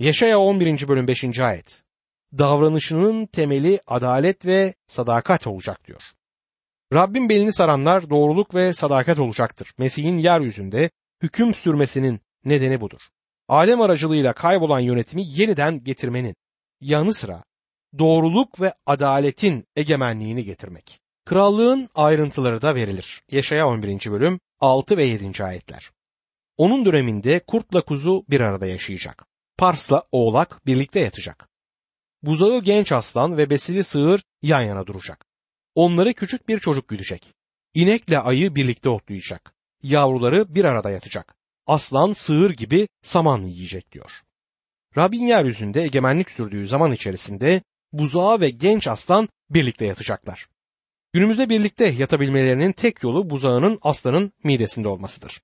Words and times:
Yaşaya 0.00 0.38
11. 0.40 0.88
bölüm 0.88 1.08
5. 1.08 1.38
ayet. 1.38 1.82
Davranışının 2.38 3.26
temeli 3.26 3.80
adalet 3.86 4.46
ve 4.46 4.74
sadakat 4.86 5.46
olacak 5.46 5.86
diyor. 5.86 6.02
Rabbin 6.92 7.28
belini 7.28 7.52
saranlar 7.52 8.10
doğruluk 8.10 8.54
ve 8.54 8.72
sadakat 8.72 9.18
olacaktır. 9.18 9.72
Mesih'in 9.78 10.16
yeryüzünde 10.16 10.90
hüküm 11.22 11.54
sürmesinin 11.54 12.20
nedeni 12.44 12.80
budur. 12.80 13.00
Adem 13.48 13.80
aracılığıyla 13.80 14.32
kaybolan 14.32 14.80
yönetimi 14.80 15.22
yeniden 15.26 15.84
getirmenin 15.84 16.34
yanı 16.80 17.14
sıra 17.14 17.44
doğruluk 17.98 18.60
ve 18.60 18.72
adaletin 18.86 19.64
egemenliğini 19.76 20.44
getirmek. 20.44 21.00
Krallığın 21.24 21.88
ayrıntıları 21.94 22.62
da 22.62 22.74
verilir. 22.74 23.22
Yaşaya 23.30 23.68
11. 23.68 24.10
bölüm 24.10 24.40
6 24.60 24.96
ve 24.96 25.04
7. 25.04 25.44
ayetler. 25.44 25.90
Onun 26.56 26.84
döneminde 26.84 27.40
kurtla 27.46 27.80
kuzu 27.80 28.24
bir 28.30 28.40
arada 28.40 28.66
yaşayacak. 28.66 29.29
Parsla 29.60 30.02
oğlak 30.12 30.66
birlikte 30.66 31.00
yatacak. 31.00 31.48
Buzağı 32.22 32.62
genç 32.62 32.92
aslan 32.92 33.36
ve 33.36 33.50
besili 33.50 33.84
sığır 33.84 34.22
yan 34.42 34.62
yana 34.62 34.86
duracak. 34.86 35.26
Onları 35.74 36.14
küçük 36.14 36.48
bir 36.48 36.58
çocuk 36.58 36.88
güdecek. 36.88 37.32
İnekle 37.74 38.18
ayı 38.18 38.54
birlikte 38.54 38.88
otlayacak. 38.88 39.54
Yavruları 39.82 40.54
bir 40.54 40.64
arada 40.64 40.90
yatacak. 40.90 41.34
Aslan 41.66 42.12
sığır 42.12 42.50
gibi 42.50 42.88
saman 43.02 43.42
yiyecek 43.42 43.92
diyor. 43.92 44.10
Rabbin 44.96 45.26
yeryüzünde 45.26 45.82
egemenlik 45.82 46.30
sürdüğü 46.30 46.66
zaman 46.66 46.92
içerisinde 46.92 47.62
buzağı 47.92 48.40
ve 48.40 48.50
genç 48.50 48.88
aslan 48.88 49.28
birlikte 49.50 49.86
yatacaklar. 49.86 50.48
Günümüzde 51.12 51.48
birlikte 51.48 51.86
yatabilmelerinin 51.86 52.72
tek 52.72 53.02
yolu 53.02 53.30
buzağının 53.30 53.78
aslanın 53.82 54.32
midesinde 54.44 54.88
olmasıdır. 54.88 55.40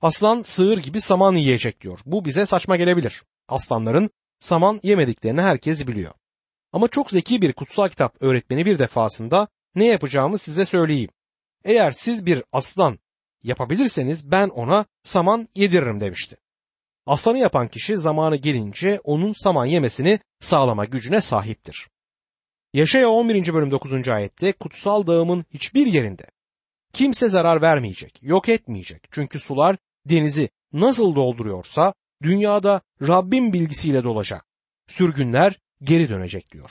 Aslan 0.00 0.42
sığır 0.42 0.78
gibi 0.78 1.00
saman 1.00 1.34
yiyecek 1.34 1.80
diyor. 1.80 2.00
Bu 2.06 2.24
bize 2.24 2.46
saçma 2.46 2.76
gelebilir. 2.76 3.22
Aslanların 3.48 4.10
saman 4.38 4.80
yemediklerini 4.82 5.40
herkes 5.40 5.86
biliyor. 5.86 6.14
Ama 6.72 6.88
çok 6.88 7.10
zeki 7.10 7.42
bir 7.42 7.52
kutsal 7.52 7.88
kitap 7.88 8.16
öğretmeni 8.22 8.66
bir 8.66 8.78
defasında 8.78 9.48
ne 9.74 9.86
yapacağımı 9.86 10.38
size 10.38 10.64
söyleyeyim. 10.64 11.10
Eğer 11.64 11.90
siz 11.90 12.26
bir 12.26 12.42
aslan 12.52 12.98
yapabilirseniz 13.42 14.30
ben 14.30 14.48
ona 14.48 14.84
saman 15.02 15.48
yediririm 15.54 16.00
demişti. 16.00 16.36
Aslanı 17.06 17.38
yapan 17.38 17.68
kişi 17.68 17.96
zamanı 17.96 18.36
gelince 18.36 19.00
onun 19.04 19.32
saman 19.32 19.66
yemesini 19.66 20.18
sağlama 20.40 20.84
gücüne 20.84 21.20
sahiptir. 21.20 21.88
Yaşaya 22.72 23.08
11. 23.08 23.54
bölüm 23.54 23.70
9. 23.70 24.08
ayette 24.08 24.52
kutsal 24.52 25.06
dağımın 25.06 25.44
hiçbir 25.50 25.86
yerinde 25.86 26.26
kimse 26.92 27.28
zarar 27.28 27.62
vermeyecek, 27.62 28.18
yok 28.22 28.48
etmeyecek. 28.48 29.08
Çünkü 29.10 29.40
sular 29.40 29.76
denizi 30.06 30.48
nasıl 30.72 31.14
dolduruyorsa 31.14 31.94
dünyada 32.22 32.80
Rabbin 33.02 33.52
bilgisiyle 33.52 34.04
dolacak. 34.04 34.44
Sürgünler 34.88 35.58
geri 35.82 36.08
dönecek 36.08 36.52
diyor. 36.52 36.70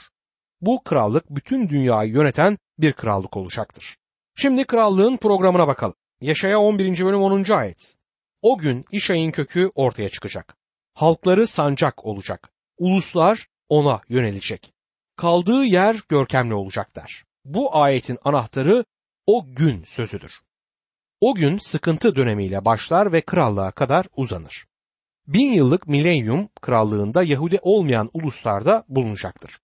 Bu 0.60 0.82
krallık 0.82 1.30
bütün 1.30 1.68
dünyayı 1.68 2.12
yöneten 2.12 2.58
bir 2.78 2.92
krallık 2.92 3.36
olacaktır. 3.36 3.96
Şimdi 4.36 4.64
krallığın 4.64 5.16
programına 5.16 5.66
bakalım. 5.66 5.94
Yaşaya 6.20 6.60
11. 6.60 7.04
bölüm 7.04 7.22
10. 7.22 7.52
ayet. 7.52 7.96
O 8.42 8.58
gün 8.58 8.84
İşay'ın 8.90 9.30
kökü 9.30 9.70
ortaya 9.74 10.10
çıkacak. 10.10 10.56
Halkları 10.94 11.46
sancak 11.46 12.04
olacak. 12.04 12.50
Uluslar 12.78 13.48
ona 13.68 14.00
yönelecek. 14.08 14.72
Kaldığı 15.16 15.64
yer 15.64 15.96
görkemli 16.08 16.54
olacak 16.54 16.96
der. 16.96 17.24
Bu 17.44 17.76
ayetin 17.76 18.18
anahtarı 18.24 18.84
o 19.26 19.46
gün 19.54 19.84
sözüdür. 19.84 20.40
O 21.20 21.34
gün 21.34 21.58
sıkıntı 21.58 22.16
dönemiyle 22.16 22.64
başlar 22.64 23.12
ve 23.12 23.20
krallığa 23.20 23.70
kadar 23.70 24.06
uzanır. 24.16 24.66
Bin 25.26 25.52
yıllık 25.52 25.88
milenyum 25.88 26.48
krallığında 26.60 27.22
Yahudi 27.22 27.58
olmayan 27.62 28.10
uluslarda 28.12 28.84
bulunacaktır. 28.88 29.58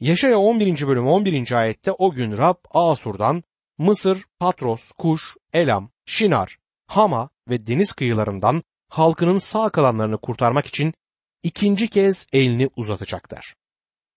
Yaşaya 0.00 0.38
11. 0.38 0.86
bölüm 0.86 1.06
11. 1.06 1.52
ayette 1.52 1.92
o 1.92 2.10
gün 2.10 2.36
Rab 2.36 2.56
Asur'dan 2.70 3.42
Mısır, 3.78 4.24
Patros, 4.38 4.92
Kuş, 4.92 5.36
Elam, 5.52 5.90
Şinar, 6.06 6.58
Hama 6.86 7.30
ve 7.48 7.66
deniz 7.66 7.92
kıyılarından 7.92 8.62
halkının 8.88 9.38
sağ 9.38 9.68
kalanlarını 9.68 10.18
kurtarmak 10.18 10.66
için 10.66 10.94
ikinci 11.42 11.88
kez 11.88 12.26
elini 12.32 12.70
uzatacaktır. 12.76 13.54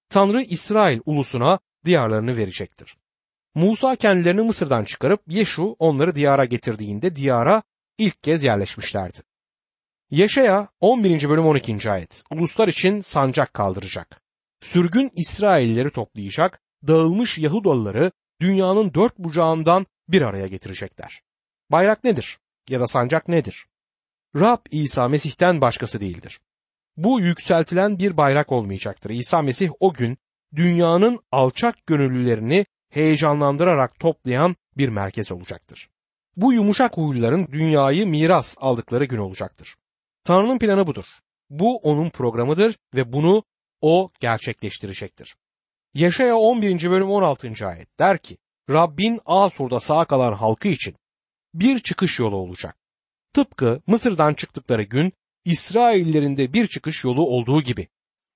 Tanrı 0.09 0.41
İsrail 0.41 1.00
ulusuna 1.05 1.59
diyarlarını 1.85 2.38
verecektir. 2.38 2.97
Musa 3.55 3.95
kendilerini 3.95 4.41
Mısır'dan 4.41 4.85
çıkarıp 4.85 5.21
Yeşu 5.27 5.75
onları 5.79 6.16
diyara 6.16 6.45
getirdiğinde 6.45 7.16
diyara 7.16 7.63
ilk 7.97 8.23
kez 8.23 8.44
yerleşmişlerdi. 8.44 9.31
Yaşaya 10.11 10.67
11. 10.79 11.29
bölüm 11.29 11.45
12. 11.45 11.91
ayet. 11.91 12.23
Uluslar 12.31 12.67
için 12.67 13.01
sancak 13.01 13.53
kaldıracak. 13.53 14.22
Sürgün 14.61 15.11
İsrailleri 15.16 15.91
toplayacak, 15.91 16.61
dağılmış 16.88 17.38
Yahudalıları 17.38 18.11
dünyanın 18.41 18.94
dört 18.94 19.17
bucağından 19.17 19.85
bir 20.09 20.21
araya 20.21 20.47
getirecekler. 20.47 21.21
Bayrak 21.69 22.03
nedir? 22.03 22.39
Ya 22.69 22.79
da 22.79 22.88
sancak 22.88 23.27
nedir? 23.27 23.66
Rab 24.35 24.59
İsa 24.71 25.07
Mesih'ten 25.07 25.61
başkası 25.61 26.01
değildir. 26.01 26.39
Bu 26.97 27.19
yükseltilen 27.19 28.00
bir 28.00 28.17
bayrak 28.17 28.51
olmayacaktır. 28.51 29.09
İsa 29.09 29.41
Mesih 29.41 29.69
o 29.79 29.94
gün 29.94 30.17
dünyanın 30.55 31.19
alçak 31.31 31.88
gönüllülerini 31.88 32.66
heyecanlandırarak 32.89 34.00
toplayan 34.00 34.55
bir 34.77 34.89
merkez 34.89 35.31
olacaktır. 35.31 35.89
Bu 36.35 36.53
yumuşak 36.53 36.97
huyluların 36.97 37.47
dünyayı 37.51 38.07
miras 38.07 38.55
aldıkları 38.59 39.05
gün 39.05 39.17
olacaktır. 39.17 39.75
Tanrı'nın 40.23 40.59
planı 40.59 40.87
budur. 40.87 41.05
Bu 41.49 41.77
onun 41.77 42.09
programıdır 42.09 42.77
ve 42.95 43.13
bunu 43.13 43.43
o 43.81 44.11
gerçekleştirecektir. 44.19 45.35
Yaşaya 45.93 46.35
11. 46.35 46.91
bölüm 46.91 47.09
16. 47.09 47.67
ayet 47.67 47.99
der 47.99 48.17
ki 48.17 48.37
Rabbin 48.69 49.19
Asur'da 49.25 49.79
sağ 49.79 50.05
kalan 50.05 50.33
halkı 50.33 50.67
için 50.67 50.95
bir 51.53 51.79
çıkış 51.79 52.19
yolu 52.19 52.35
olacak. 52.35 52.77
Tıpkı 53.33 53.81
Mısır'dan 53.87 54.33
çıktıkları 54.33 54.83
gün 54.83 55.13
İsraillerin 55.45 56.38
de 56.38 56.53
bir 56.53 56.67
çıkış 56.67 57.03
yolu 57.03 57.21
olduğu 57.21 57.61
gibi. 57.61 57.88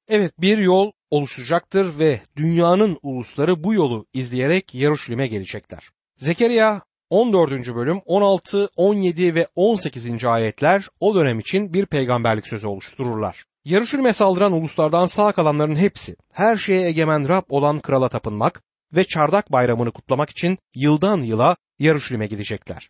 Evet 0.08 0.42
bir 0.42 0.58
yol 0.58 0.92
oluşacaktır 1.10 2.00
ve 2.00 2.22
dünyanın 2.36 3.00
ulusları 3.02 3.64
bu 3.64 3.74
yolu 3.74 4.06
izleyerek 4.14 4.76
Yaruşilim'e 4.76 5.28
gelecekler. 5.28 5.90
Zekeriya 6.18 6.82
14. 7.10 7.76
bölüm 7.76 8.02
16, 8.06 8.70
17 8.76 9.36
ve 9.36 9.48
18. 9.56 10.26
ayetler 10.26 10.90
o 11.00 11.16
dönem 11.16 11.40
için 11.40 11.74
bir 11.74 11.86
peygamberlik 11.86 12.48
sözü 12.48 12.68
oluştururlar. 12.68 13.46
Yarışülme 13.66 14.14
saldıran 14.14 14.52
uluslardan 14.52 15.08
sağ 15.08 15.32
kalanların 15.32 15.76
hepsi 15.76 16.16
her 16.34 16.58
şeye 16.58 16.88
egemen 16.88 17.30
Rab 17.30 17.44
olan 17.50 17.80
krala 17.80 18.10
tapınmak 18.10 18.64
ve 18.94 19.04
çardak 19.04 19.52
bayramını 19.52 19.92
kutlamak 19.92 20.30
için 20.30 20.58
yıldan 20.76 21.20
yıla 21.20 21.56
Yarışülme 21.80 22.28
gidecekler. 22.28 22.90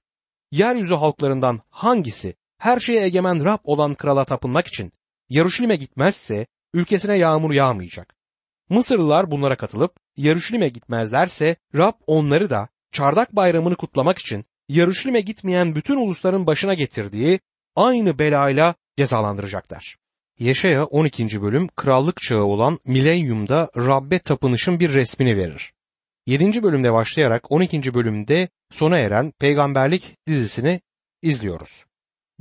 Yeryüzü 0.52 0.94
halklarından 0.94 1.62
hangisi 1.70 2.36
her 2.58 2.80
şeye 2.80 3.06
egemen 3.06 3.46
Rab 3.46 3.60
olan 3.64 3.96
krala 3.96 4.26
tapınmak 4.26 4.68
için 4.68 4.92
Yarışülme 5.30 5.76
gitmezse 5.76 6.48
ülkesine 6.74 7.18
yağmur 7.18 7.54
yağmayacak. 7.54 8.16
Mısırlılar 8.70 9.32
bunlara 9.32 9.56
katılıp 9.56 9.96
Yarışülme 10.18 10.70
gitmezlerse 10.70 11.56
Rab 11.76 11.94
onları 12.08 12.50
da 12.50 12.70
çardak 12.96 13.36
bayramını 13.36 13.76
kutlamak 13.76 14.20
için 14.20 14.44
Yarışlim'e 14.70 15.22
gitmeyen 15.22 15.76
bütün 15.76 15.98
ulusların 15.98 16.48
başına 16.48 16.74
getirdiği 16.74 17.40
aynı 17.76 18.20
belayla 18.20 18.76
cezalandıracaklar. 18.98 19.98
Yeşaya 20.40 20.86
12. 20.86 21.42
bölüm 21.42 21.68
krallık 21.76 22.22
çağı 22.22 22.44
olan 22.44 22.80
milenyumda 22.86 23.70
Rabbe 23.78 24.20
tapınışın 24.20 24.80
bir 24.80 24.94
resmini 24.94 25.38
verir. 25.38 25.74
7. 26.26 26.64
bölümde 26.64 26.94
başlayarak 26.94 27.52
12. 27.52 27.94
bölümde 27.94 28.50
sona 28.72 29.00
eren 29.00 29.34
peygamberlik 29.40 30.18
dizisini 30.28 30.82
izliyoruz. 31.22 31.86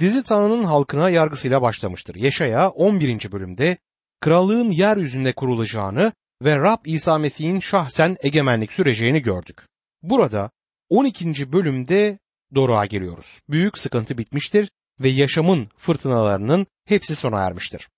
Dizi 0.01 0.23
Tanrı'nın 0.23 0.65
halkına 0.65 1.11
yargısıyla 1.11 1.63
başlamıştır. 1.63 2.15
Yeşaya 2.15 2.69
11. 2.69 3.33
bölümde 3.33 3.77
krallığın 4.21 4.71
yeryüzünde 4.71 5.33
kurulacağını 5.33 6.13
ve 6.43 6.59
Rab 6.59 6.85
İsa 6.85 7.19
Mesih'in 7.19 7.61
şahsen 7.61 8.17
egemenlik 8.23 8.73
süreceğini 8.73 9.23
gördük. 9.23 9.74
Burada 10.05 10.51
12. 10.89 11.53
bölümde 11.53 12.19
Doruk'a 12.55 12.87
geliyoruz. 12.87 13.41
Büyük 13.49 13.79
sıkıntı 13.79 14.19
bitmiştir 14.19 14.71
ve 15.01 15.09
yaşamın 15.09 15.69
fırtınalarının 15.77 16.67
hepsi 16.85 17.17
sona 17.17 17.47
ermiştir. 17.47 17.89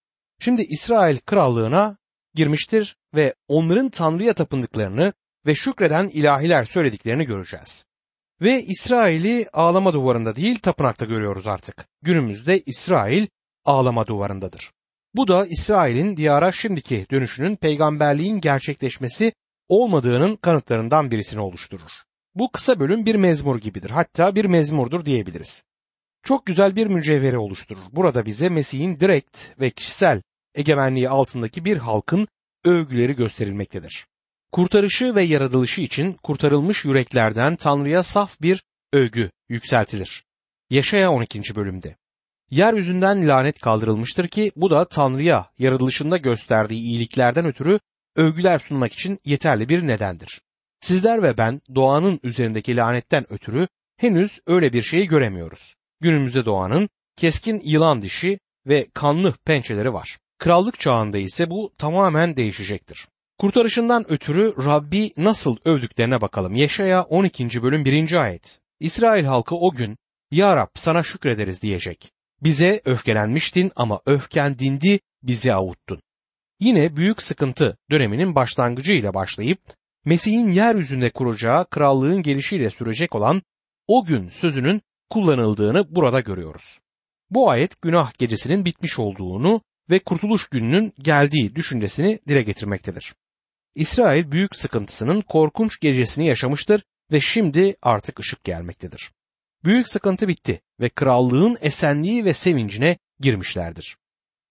Şimdi 0.40 0.62
İsrail 0.62 1.18
krallığına 1.18 1.96
girmiştir 2.34 2.96
ve 3.14 3.34
onların 3.48 3.88
Tanrı'ya 3.88 4.34
tapındıklarını 4.34 5.12
ve 5.46 5.54
şükreden 5.54 6.08
ilahiler 6.08 6.64
söylediklerini 6.64 7.24
göreceğiz. 7.24 7.84
Ve 8.40 8.62
İsrail'i 8.62 9.46
ağlama 9.52 9.92
duvarında 9.92 10.36
değil 10.36 10.58
tapınakta 10.58 11.04
görüyoruz 11.04 11.46
artık. 11.46 11.86
Günümüzde 12.02 12.60
İsrail 12.60 13.26
ağlama 13.64 14.06
duvarındadır. 14.06 14.72
Bu 15.14 15.28
da 15.28 15.46
İsrail'in 15.46 16.16
diyara 16.16 16.52
şimdiki 16.52 17.06
dönüşünün 17.10 17.56
peygamberliğin 17.56 18.40
gerçekleşmesi 18.40 19.32
olmadığının 19.68 20.36
kanıtlarından 20.36 21.10
birisini 21.10 21.40
oluşturur. 21.40 21.90
Bu 22.34 22.52
kısa 22.52 22.80
bölüm 22.80 23.06
bir 23.06 23.14
mezmur 23.14 23.60
gibidir. 23.60 23.90
Hatta 23.90 24.34
bir 24.34 24.44
mezmurdur 24.44 25.04
diyebiliriz. 25.04 25.64
Çok 26.22 26.46
güzel 26.46 26.76
bir 26.76 26.86
mücevheri 26.86 27.38
oluşturur. 27.38 27.82
Burada 27.92 28.26
bize 28.26 28.48
Mesih'in 28.48 29.00
direkt 29.00 29.60
ve 29.60 29.70
kişisel 29.70 30.22
egemenliği 30.54 31.08
altındaki 31.08 31.64
bir 31.64 31.76
halkın 31.76 32.28
övgüleri 32.64 33.16
gösterilmektedir. 33.16 34.06
Kurtarışı 34.52 35.14
ve 35.14 35.22
yaratılışı 35.22 35.80
için 35.80 36.12
kurtarılmış 36.12 36.84
yüreklerden 36.84 37.56
Tanrı'ya 37.56 38.02
saf 38.02 38.40
bir 38.42 38.64
övgü 38.92 39.30
yükseltilir. 39.48 40.24
Yaşaya 40.70 41.10
12. 41.10 41.56
bölümde. 41.56 41.96
Yeryüzünden 42.50 43.28
lanet 43.28 43.60
kaldırılmıştır 43.60 44.28
ki 44.28 44.52
bu 44.56 44.70
da 44.70 44.88
Tanrı'ya 44.88 45.50
yaratılışında 45.58 46.16
gösterdiği 46.16 46.80
iyiliklerden 46.80 47.46
ötürü 47.46 47.78
övgüler 48.16 48.58
sunmak 48.58 48.92
için 48.92 49.18
yeterli 49.24 49.68
bir 49.68 49.86
nedendir. 49.86 50.40
Sizler 50.80 51.22
ve 51.22 51.38
ben 51.38 51.60
doğanın 51.74 52.20
üzerindeki 52.22 52.76
lanetten 52.76 53.32
ötürü 53.32 53.68
henüz 53.96 54.40
öyle 54.46 54.72
bir 54.72 54.82
şeyi 54.82 55.06
göremiyoruz. 55.06 55.74
Günümüzde 56.00 56.44
doğanın 56.44 56.88
keskin 57.16 57.60
yılan 57.64 58.02
dişi 58.02 58.38
ve 58.66 58.86
kanlı 58.94 59.34
pençeleri 59.44 59.92
var. 59.92 60.18
Krallık 60.38 60.80
çağında 60.80 61.18
ise 61.18 61.50
bu 61.50 61.74
tamamen 61.78 62.36
değişecektir. 62.36 63.08
Kurtarışından 63.38 64.12
ötürü 64.12 64.54
Rabbi 64.64 65.12
nasıl 65.16 65.56
övdüklerine 65.64 66.20
bakalım. 66.20 66.54
Yeşaya 66.54 67.02
12. 67.02 67.62
bölüm 67.62 67.84
1. 67.84 68.12
ayet. 68.12 68.60
İsrail 68.80 69.24
halkı 69.24 69.54
o 69.54 69.70
gün 69.70 69.96
Ya 70.30 70.56
Rab 70.56 70.68
sana 70.74 71.02
şükrederiz 71.02 71.62
diyecek. 71.62 72.12
Bize 72.42 72.80
öfkelenmiştin 72.84 73.72
ama 73.76 74.00
öfken 74.06 74.58
dindi 74.58 75.00
bizi 75.22 75.54
avuttun. 75.54 76.00
Yine 76.60 76.96
büyük 76.96 77.22
sıkıntı 77.22 77.78
döneminin 77.90 78.34
başlangıcı 78.34 78.92
ile 78.92 79.14
başlayıp 79.14 79.60
Mesih'in 80.04 80.48
yeryüzünde 80.48 81.10
kuracağı 81.10 81.70
krallığın 81.70 82.22
gelişiyle 82.22 82.70
sürecek 82.70 83.14
olan 83.14 83.42
o 83.88 84.04
gün 84.04 84.28
sözünün 84.28 84.82
kullanıldığını 85.10 85.94
burada 85.94 86.20
görüyoruz. 86.20 86.80
Bu 87.30 87.50
ayet 87.50 87.82
günah 87.82 88.18
gecesinin 88.18 88.64
bitmiş 88.64 88.98
olduğunu 88.98 89.60
ve 89.90 89.98
kurtuluş 89.98 90.48
gününün 90.48 90.92
geldiği 90.98 91.54
düşüncesini 91.54 92.18
dile 92.28 92.42
getirmektedir. 92.42 93.14
İsrail 93.74 94.30
büyük 94.30 94.56
sıkıntısının 94.56 95.20
korkunç 95.20 95.80
gecesini 95.80 96.26
yaşamıştır 96.26 96.82
ve 97.12 97.20
şimdi 97.20 97.76
artık 97.82 98.20
ışık 98.20 98.44
gelmektedir. 98.44 99.12
Büyük 99.64 99.88
sıkıntı 99.88 100.28
bitti 100.28 100.60
ve 100.80 100.88
krallığın 100.88 101.56
esenliği 101.60 102.24
ve 102.24 102.32
sevincine 102.32 102.98
girmişlerdir. 103.20 103.96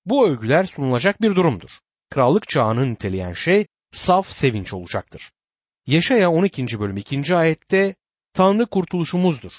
Bu 0.06 0.28
övgüler 0.28 0.64
sunulacak 0.64 1.22
bir 1.22 1.36
durumdur. 1.36 1.70
Krallık 2.10 2.50
çağını 2.50 2.92
niteleyen 2.92 3.34
şey 3.34 3.68
saf 3.92 4.32
sevinç 4.32 4.74
olacaktır. 4.74 5.32
Yaşaya 5.88 6.32
12. 6.32 6.80
bölüm 6.80 6.98
2. 6.98 7.36
ayette 7.36 7.96
Tanrı 8.34 8.66
kurtuluşumuzdur. 8.66 9.52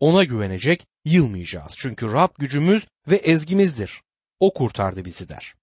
Ona 0.00 0.24
güvenecek, 0.24 0.86
yılmayacağız. 1.04 1.74
Çünkü 1.78 2.12
Rab 2.12 2.28
gücümüz 2.38 2.86
ve 3.08 3.16
ezgimizdir. 3.16 4.02
O 4.40 4.54
kurtardı 4.54 5.04
bizi 5.04 5.28
der. 5.28 5.54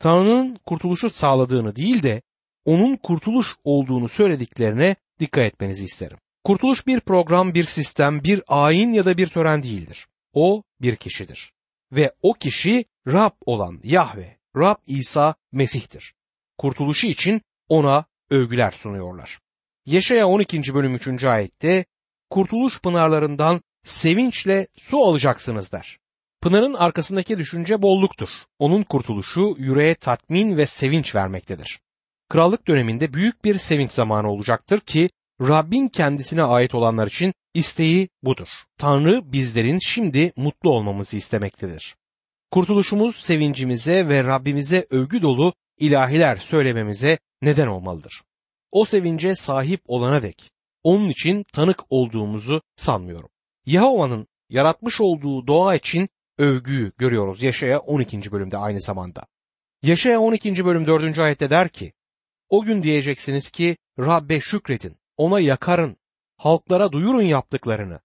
Tanrı'nın 0.00 0.58
kurtuluşu 0.66 1.10
sağladığını 1.10 1.76
değil 1.76 2.02
de 2.02 2.22
onun 2.64 2.96
kurtuluş 2.96 3.56
olduğunu 3.64 4.08
söylediklerine 4.08 4.96
dikkat 5.20 5.44
etmenizi 5.44 5.84
isterim. 5.84 6.18
Kurtuluş 6.44 6.86
bir 6.86 7.00
program, 7.00 7.54
bir 7.54 7.64
sistem, 7.64 8.24
bir 8.24 8.42
ayin 8.48 8.92
ya 8.92 9.04
da 9.04 9.18
bir 9.18 9.26
tören 9.26 9.62
değildir. 9.62 10.08
O 10.32 10.62
bir 10.80 10.96
kişidir. 10.96 11.52
Ve 11.92 12.12
o 12.22 12.32
kişi 12.32 12.84
Rab 13.06 13.32
olan 13.46 13.80
Yahve, 13.84 14.36
Rab 14.56 14.76
İsa 14.86 15.34
Mesih'tir. 15.52 16.14
Kurtuluşu 16.58 17.06
için 17.06 17.42
ona 17.68 18.04
övgüler 18.30 18.70
sunuyorlar. 18.70 19.38
Yaşaya 19.86 20.28
12. 20.28 20.74
bölüm 20.74 20.94
3. 20.94 21.24
ayette 21.24 21.84
kurtuluş 22.30 22.80
pınarlarından 22.80 23.62
sevinçle 23.84 24.66
su 24.76 24.98
alacaksınız 24.98 25.72
der. 25.72 25.98
Pınarın 26.40 26.74
arkasındaki 26.74 27.38
düşünce 27.38 27.82
bolluktur. 27.82 28.28
Onun 28.58 28.82
kurtuluşu 28.82 29.54
yüreğe 29.58 29.94
tatmin 29.94 30.56
ve 30.56 30.66
sevinç 30.66 31.14
vermektedir. 31.14 31.80
Krallık 32.28 32.66
döneminde 32.68 33.14
büyük 33.14 33.44
bir 33.44 33.58
sevinç 33.58 33.92
zamanı 33.92 34.30
olacaktır 34.30 34.80
ki 34.80 35.10
Rabbin 35.40 35.88
kendisine 35.88 36.44
ait 36.44 36.74
olanlar 36.74 37.06
için 37.06 37.34
isteği 37.54 38.08
budur. 38.22 38.48
Tanrı 38.78 39.32
bizlerin 39.32 39.78
şimdi 39.78 40.32
mutlu 40.36 40.70
olmamızı 40.70 41.16
istemektedir. 41.16 41.96
Kurtuluşumuz 42.52 43.16
sevincimize 43.16 44.08
ve 44.08 44.24
Rabbimize 44.24 44.86
övgü 44.90 45.22
dolu 45.22 45.54
ilahiler 45.78 46.36
söylememize 46.36 47.18
neden 47.42 47.66
olmalıdır. 47.66 48.22
O 48.72 48.84
sevince 48.84 49.34
sahip 49.34 49.80
olana 49.86 50.22
dek 50.22 50.50
onun 50.82 51.08
için 51.08 51.44
tanık 51.52 51.80
olduğumuzu 51.90 52.62
sanmıyorum. 52.76 53.28
Yahova'nın 53.66 54.26
yaratmış 54.48 55.00
olduğu 55.00 55.46
doğa 55.46 55.74
için 55.74 56.08
övgüyü 56.38 56.92
görüyoruz 56.98 57.42
Yaşaya 57.42 57.78
12. 57.78 58.32
bölümde 58.32 58.56
aynı 58.56 58.80
zamanda. 58.80 59.26
Yaşaya 59.82 60.20
12. 60.20 60.64
bölüm 60.64 60.86
4. 60.86 61.18
ayette 61.18 61.50
der 61.50 61.68
ki, 61.68 61.92
O 62.48 62.62
gün 62.62 62.82
diyeceksiniz 62.82 63.50
ki 63.50 63.76
Rabbe 63.98 64.40
şükredin, 64.40 64.96
ona 65.16 65.40
yakarın, 65.40 65.96
halklara 66.36 66.92
duyurun 66.92 67.22
yaptıklarını, 67.22 68.00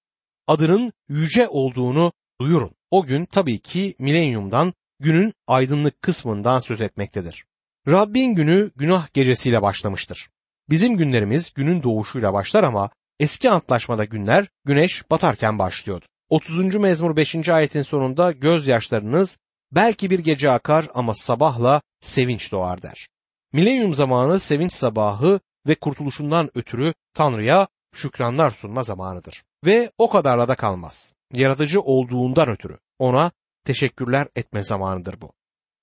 adının 0.47 0.93
yüce 1.09 1.47
olduğunu 1.47 2.13
duyurun. 2.41 2.76
O 2.91 3.05
gün 3.05 3.25
tabii 3.25 3.59
ki 3.59 3.95
milenyumdan 3.99 4.73
günün 4.99 5.33
aydınlık 5.47 6.01
kısmından 6.01 6.59
söz 6.59 6.81
etmektedir. 6.81 7.45
Rabbin 7.87 8.35
günü 8.35 8.71
günah 8.75 9.13
gecesiyle 9.13 9.61
başlamıştır. 9.61 10.29
Bizim 10.69 10.97
günlerimiz 10.97 11.53
günün 11.53 11.83
doğuşuyla 11.83 12.33
başlar 12.33 12.63
ama 12.63 12.89
eski 13.19 13.49
antlaşmada 13.49 14.05
günler 14.05 14.47
güneş 14.65 15.11
batarken 15.11 15.59
başlıyordu. 15.59 16.05
30. 16.29 16.75
mezmur 16.75 17.15
5. 17.15 17.49
ayetin 17.49 17.83
sonunda 17.83 18.31
gözyaşlarınız 18.31 19.39
belki 19.71 20.09
bir 20.09 20.19
gece 20.19 20.51
akar 20.51 20.87
ama 20.93 21.13
sabahla 21.13 21.81
sevinç 22.01 22.51
doğar 22.51 22.81
der. 22.81 23.07
Milenyum 23.53 23.95
zamanı 23.95 24.39
sevinç 24.39 24.73
sabahı 24.73 25.39
ve 25.67 25.75
kurtuluşundan 25.75 26.49
ötürü 26.55 26.93
Tanrı'ya 27.13 27.67
şükranlar 27.95 28.49
sunma 28.49 28.83
zamanıdır. 28.83 29.43
Ve 29.65 29.91
o 29.97 30.09
kadarla 30.09 30.47
da 30.47 30.55
kalmaz. 30.55 31.13
Yaratıcı 31.33 31.81
olduğundan 31.81 32.49
ötürü 32.49 32.77
ona 32.99 33.31
teşekkürler 33.65 34.27
etme 34.35 34.63
zamanıdır 34.63 35.21
bu. 35.21 35.33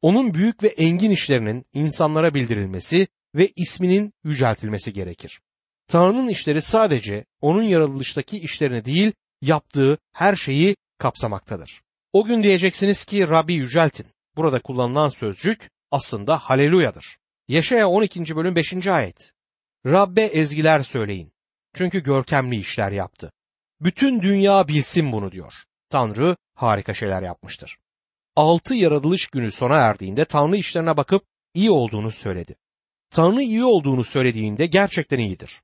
Onun 0.02 0.34
büyük 0.34 0.62
ve 0.62 0.68
engin 0.68 1.10
işlerinin 1.10 1.64
insanlara 1.72 2.34
bildirilmesi 2.34 3.08
ve 3.34 3.52
isminin 3.56 4.12
yüceltilmesi 4.24 4.92
gerekir. 4.92 5.40
Tanrı'nın 5.88 6.28
işleri 6.28 6.62
sadece 6.62 7.24
onun 7.40 7.62
yaratılıştaki 7.62 8.38
işlerini 8.38 8.84
değil, 8.84 9.12
yaptığı 9.42 9.98
her 10.12 10.36
şeyi 10.36 10.76
kapsamaktadır. 10.98 11.82
O 12.12 12.24
gün 12.24 12.42
diyeceksiniz 12.42 13.04
ki 13.04 13.28
Rabbi 13.28 13.54
yüceltin. 13.54 14.06
Burada 14.36 14.60
kullanılan 14.60 15.08
sözcük 15.08 15.70
aslında 15.90 16.38
haleluyadır. 16.38 17.18
Yaşaya 17.48 17.88
12. 17.88 18.36
bölüm 18.36 18.56
5. 18.56 18.86
ayet. 18.86 19.32
Rabbe 19.86 20.22
ezgiler 20.22 20.80
söyleyin. 20.80 21.32
Çünkü 21.74 22.02
görkemli 22.02 22.56
işler 22.56 22.92
yaptı. 22.92 23.32
Bütün 23.84 24.22
dünya 24.22 24.68
bilsin 24.68 25.12
bunu 25.12 25.32
diyor. 25.32 25.54
Tanrı 25.90 26.36
harika 26.54 26.94
şeyler 26.94 27.22
yapmıştır. 27.22 27.76
Altı 28.36 28.74
yaratılış 28.74 29.26
günü 29.26 29.52
sona 29.52 29.76
erdiğinde 29.76 30.24
Tanrı 30.24 30.56
işlerine 30.56 30.96
bakıp 30.96 31.24
iyi 31.54 31.70
olduğunu 31.70 32.10
söyledi. 32.10 32.56
Tanrı 33.10 33.42
iyi 33.42 33.64
olduğunu 33.64 34.04
söylediğinde 34.04 34.66
gerçekten 34.66 35.18
iyidir. 35.18 35.62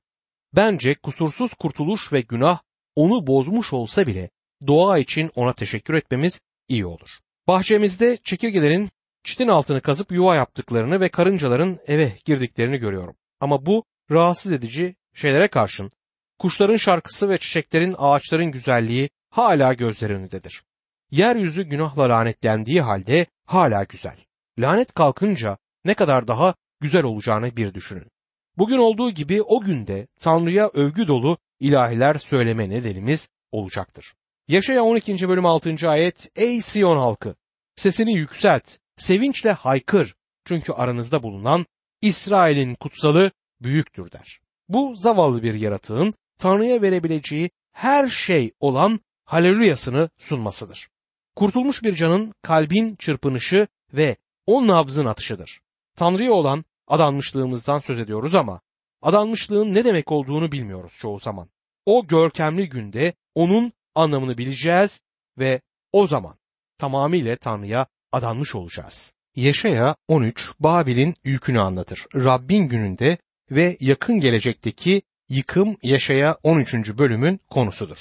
Bence 0.55 0.95
kusursuz 0.95 1.53
kurtuluş 1.53 2.13
ve 2.13 2.21
günah 2.21 2.59
onu 2.95 3.27
bozmuş 3.27 3.73
olsa 3.73 4.07
bile 4.07 4.29
doğa 4.67 4.97
için 4.97 5.31
ona 5.35 5.53
teşekkür 5.53 5.93
etmemiz 5.93 6.41
iyi 6.67 6.85
olur. 6.85 7.09
Bahçemizde 7.47 8.17
çekirgelerin 8.23 8.89
çitin 9.23 9.47
altını 9.47 9.81
kazıp 9.81 10.11
yuva 10.11 10.35
yaptıklarını 10.35 10.99
ve 10.99 11.09
karıncaların 11.09 11.79
eve 11.87 12.11
girdiklerini 12.25 12.77
görüyorum. 12.77 13.15
Ama 13.39 13.65
bu 13.65 13.83
rahatsız 14.11 14.51
edici 14.51 14.95
şeylere 15.13 15.47
karşın 15.47 15.91
kuşların 16.41 16.77
şarkısı 16.77 17.29
ve 17.29 17.37
çiçeklerin 17.37 17.95
ağaçların 17.97 18.51
güzelliği 18.51 19.09
hala 19.29 19.73
gözler 19.73 20.09
önündedir. 20.09 20.63
Yeryüzü 21.11 21.63
günahla 21.63 22.09
lanetlendiği 22.09 22.81
halde 22.81 23.25
hala 23.45 23.83
güzel. 23.83 24.17
Lanet 24.59 24.93
kalkınca 24.93 25.57
ne 25.85 25.93
kadar 25.93 26.27
daha 26.27 26.55
güzel 26.79 27.03
olacağını 27.03 27.57
bir 27.57 27.73
düşünün. 27.73 28.11
Bugün 28.57 28.77
olduğu 28.77 29.11
gibi 29.11 29.41
o 29.41 29.61
günde 29.61 30.07
Tanrı'ya 30.19 30.69
övgü 30.73 31.07
dolu 31.07 31.37
ilahiler 31.59 32.15
söyleme 32.15 32.69
nedenimiz 32.69 33.29
olacaktır. 33.51 34.13
Yaşaya 34.47 34.83
12. 34.83 35.29
bölüm 35.29 35.45
6. 35.45 35.75
ayet 35.89 36.31
Ey 36.35 36.61
Siyon 36.61 36.97
halkı 36.97 37.35
sesini 37.75 38.13
yükselt 38.13 38.77
sevinçle 38.97 39.51
haykır 39.51 40.15
çünkü 40.45 40.71
aranızda 40.71 41.23
bulunan 41.23 41.65
İsrail'in 42.01 42.75
kutsalı 42.75 43.31
büyüktür 43.61 44.11
der. 44.11 44.39
Bu 44.69 44.95
zavallı 44.95 45.43
bir 45.43 45.53
yaratığın 45.53 46.13
Tanrı'ya 46.41 46.81
verebileceği 46.81 47.49
her 47.71 48.07
şey 48.09 48.51
olan 48.59 48.99
haleluyasını 49.23 50.09
sunmasıdır. 50.17 50.89
Kurtulmuş 51.35 51.83
bir 51.83 51.95
canın 51.95 52.33
kalbin 52.41 52.95
çırpınışı 52.95 53.67
ve 53.93 54.15
o 54.45 54.67
nabzın 54.67 55.05
atışıdır. 55.05 55.61
Tanrı'ya 55.95 56.31
olan 56.31 56.65
adanmışlığımızdan 56.87 57.79
söz 57.79 57.99
ediyoruz 57.99 58.35
ama 58.35 58.61
adanmışlığın 59.01 59.73
ne 59.73 59.85
demek 59.85 60.11
olduğunu 60.11 60.51
bilmiyoruz 60.51 60.97
çoğu 60.99 61.19
zaman. 61.19 61.49
O 61.85 62.07
görkemli 62.07 62.69
günde 62.69 63.13
onun 63.35 63.73
anlamını 63.95 64.37
bileceğiz 64.37 65.01
ve 65.37 65.61
o 65.91 66.07
zaman 66.07 66.35
tamamıyla 66.77 67.35
Tanrı'ya 67.35 67.87
adanmış 68.11 68.55
olacağız. 68.55 69.13
Yaşaya 69.35 69.95
13 70.07 70.51
Babil'in 70.59 71.15
yükünü 71.23 71.59
anlatır. 71.59 72.05
Rabbin 72.15 72.63
gününde 72.63 73.17
ve 73.51 73.77
yakın 73.79 74.19
gelecekteki 74.19 75.01
yıkım 75.31 75.77
Yaşaya 75.83 76.37
13. 76.43 76.73
bölümün 76.73 77.39
konusudur. 77.49 77.97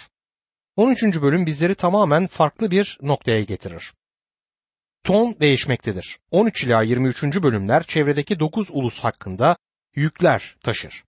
13. 0.76 1.02
bölüm 1.02 1.46
bizleri 1.46 1.74
tamamen 1.74 2.26
farklı 2.26 2.70
bir 2.70 2.98
noktaya 3.02 3.42
getirir. 3.42 3.92
Ton 5.04 5.36
değişmektedir. 5.40 6.18
13 6.30 6.64
ila 6.64 6.82
23. 6.82 7.22
bölümler 7.22 7.82
çevredeki 7.82 8.40
9 8.40 8.68
ulus 8.70 9.00
hakkında 9.00 9.56
yükler 9.94 10.56
taşır. 10.62 11.04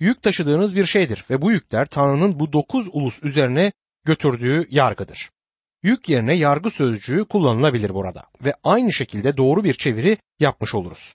Yük 0.00 0.22
taşıdığınız 0.22 0.76
bir 0.76 0.86
şeydir 0.86 1.24
ve 1.30 1.42
bu 1.42 1.52
yükler 1.52 1.86
Tanrı'nın 1.86 2.40
bu 2.40 2.52
9 2.52 2.88
ulus 2.92 3.22
üzerine 3.22 3.72
götürdüğü 4.04 4.66
yargıdır. 4.70 5.30
Yük 5.82 6.08
yerine 6.08 6.36
yargı 6.36 6.70
sözcüğü 6.70 7.24
kullanılabilir 7.24 7.94
burada 7.94 8.24
ve 8.44 8.54
aynı 8.64 8.92
şekilde 8.92 9.36
doğru 9.36 9.64
bir 9.64 9.74
çeviri 9.74 10.18
yapmış 10.40 10.74
oluruz. 10.74 11.14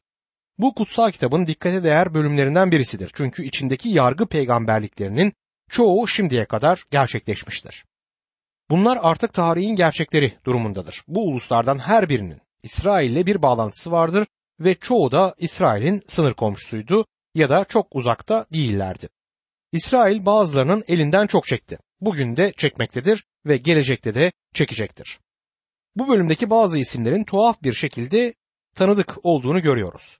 Bu 0.61 0.73
kutsal 0.73 1.11
kitabın 1.11 1.45
dikkate 1.45 1.83
değer 1.83 2.13
bölümlerinden 2.13 2.71
birisidir. 2.71 3.11
Çünkü 3.13 3.43
içindeki 3.43 3.89
yargı 3.89 4.25
peygamberliklerinin 4.25 5.33
çoğu 5.69 6.07
şimdiye 6.07 6.45
kadar 6.45 6.85
gerçekleşmiştir. 6.91 7.85
Bunlar 8.69 8.99
artık 9.01 9.33
tarihin 9.33 9.75
gerçekleri 9.75 10.33
durumundadır. 10.45 11.03
Bu 11.07 11.27
uluslardan 11.27 11.77
her 11.77 12.09
birinin 12.09 12.41
İsrail 12.63 13.11
ile 13.11 13.25
bir 13.25 13.41
bağlantısı 13.41 13.91
vardır 13.91 14.27
ve 14.59 14.75
çoğu 14.75 15.11
da 15.11 15.35
İsrail'in 15.37 16.03
sınır 16.07 16.33
komşusuydu 16.33 17.05
ya 17.35 17.49
da 17.49 17.65
çok 17.65 17.87
uzakta 17.95 18.45
değillerdi. 18.53 19.09
İsrail 19.71 20.25
bazılarının 20.25 20.83
elinden 20.87 21.27
çok 21.27 21.47
çekti. 21.47 21.77
Bugün 22.01 22.37
de 22.37 22.53
çekmektedir 22.57 23.25
ve 23.45 23.57
gelecekte 23.57 24.15
de 24.15 24.31
çekecektir. 24.53 25.19
Bu 25.95 26.07
bölümdeki 26.07 26.49
bazı 26.49 26.77
isimlerin 26.77 27.23
tuhaf 27.23 27.63
bir 27.63 27.73
şekilde 27.73 28.33
tanıdık 28.75 29.17
olduğunu 29.25 29.61
görüyoruz. 29.61 30.19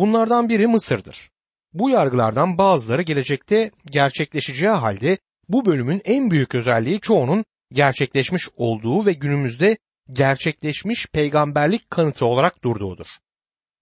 Bunlardan 0.00 0.48
biri 0.48 0.66
Mısır'dır. 0.66 1.30
Bu 1.72 1.90
yargılardan 1.90 2.58
bazıları 2.58 3.02
gelecekte 3.02 3.70
gerçekleşeceği 3.90 4.70
halde 4.70 5.18
bu 5.48 5.66
bölümün 5.66 6.02
en 6.04 6.30
büyük 6.30 6.54
özelliği 6.54 7.00
çoğunun 7.00 7.44
gerçekleşmiş 7.72 8.48
olduğu 8.56 9.06
ve 9.06 9.12
günümüzde 9.12 9.76
gerçekleşmiş 10.12 11.06
peygamberlik 11.12 11.90
kanıtı 11.90 12.26
olarak 12.26 12.64
durduğudur. 12.64 13.06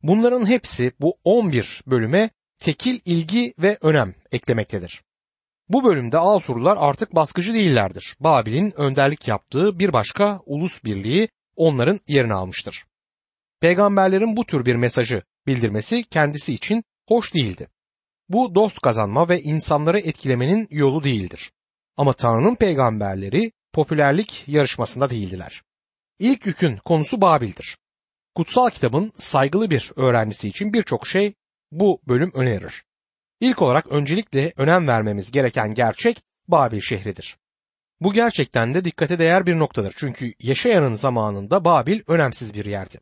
Bunların 0.03 0.47
hepsi 0.47 0.93
bu 1.01 1.17
11 1.25 1.83
bölüme 1.87 2.31
tekil 2.59 3.01
ilgi 3.05 3.55
ve 3.59 3.79
önem 3.81 4.15
eklemektedir. 4.33 5.03
Bu 5.69 5.85
bölümde 5.85 6.19
Asurlular 6.19 6.77
artık 6.81 7.15
baskıcı 7.15 7.55
değillerdir. 7.55 8.17
Babil'in 8.21 8.81
önderlik 8.81 9.29
yaptığı 9.29 9.79
bir 9.79 9.93
başka 9.93 10.41
ulus 10.47 10.85
birliği 10.85 11.29
onların 11.57 12.01
yerini 12.09 12.35
almıştır. 12.35 12.88
Peygamberlerin 13.61 14.37
bu 14.37 14.47
tür 14.47 14.65
bir 14.67 14.77
mesajı 14.77 15.23
bildirmesi 15.47 16.05
kendisi 16.05 16.55
için 16.55 16.85
hoş 17.09 17.35
değildi. 17.35 17.69
Bu 18.29 18.55
dost 18.55 18.81
kazanma 18.81 19.29
ve 19.29 19.43
insanları 19.43 19.99
etkilemenin 19.99 20.69
yolu 20.71 21.05
değildir. 21.05 21.53
Ama 21.97 22.13
Tanrı'nın 22.13 22.55
peygamberleri 22.55 23.53
popülerlik 23.73 24.45
yarışmasında 24.47 25.11
değildiler. 25.11 25.63
İlk 26.19 26.47
yükün 26.47 26.77
konusu 26.77 27.21
Babil'dir. 27.21 27.79
Kutsal 28.35 28.71
kitabın 28.71 29.13
saygılı 29.17 29.71
bir 29.71 29.93
öğrencisi 29.97 30.49
için 30.49 30.73
birçok 30.73 31.07
şey 31.07 31.35
bu 31.73 32.01
bölüm 32.09 32.33
önerir. 32.35 32.85
İlk 33.41 33.63
olarak 33.63 33.87
öncelikle 33.87 34.53
önem 34.57 34.89
vermemiz 34.89 35.31
gereken 35.31 35.75
gerçek 35.75 36.23
Babil 36.49 36.81
şehridir. 36.81 37.39
Bu 38.01 38.13
gerçekten 38.13 38.75
de 38.75 38.85
dikkate 38.85 39.19
değer 39.19 39.47
bir 39.47 39.59
noktadır 39.59 39.95
çünkü 39.97 40.35
yaşayanın 40.41 40.95
zamanında 40.95 41.65
Babil 41.65 42.01
önemsiz 42.07 42.55
bir 42.55 42.65
yerdi. 42.65 43.01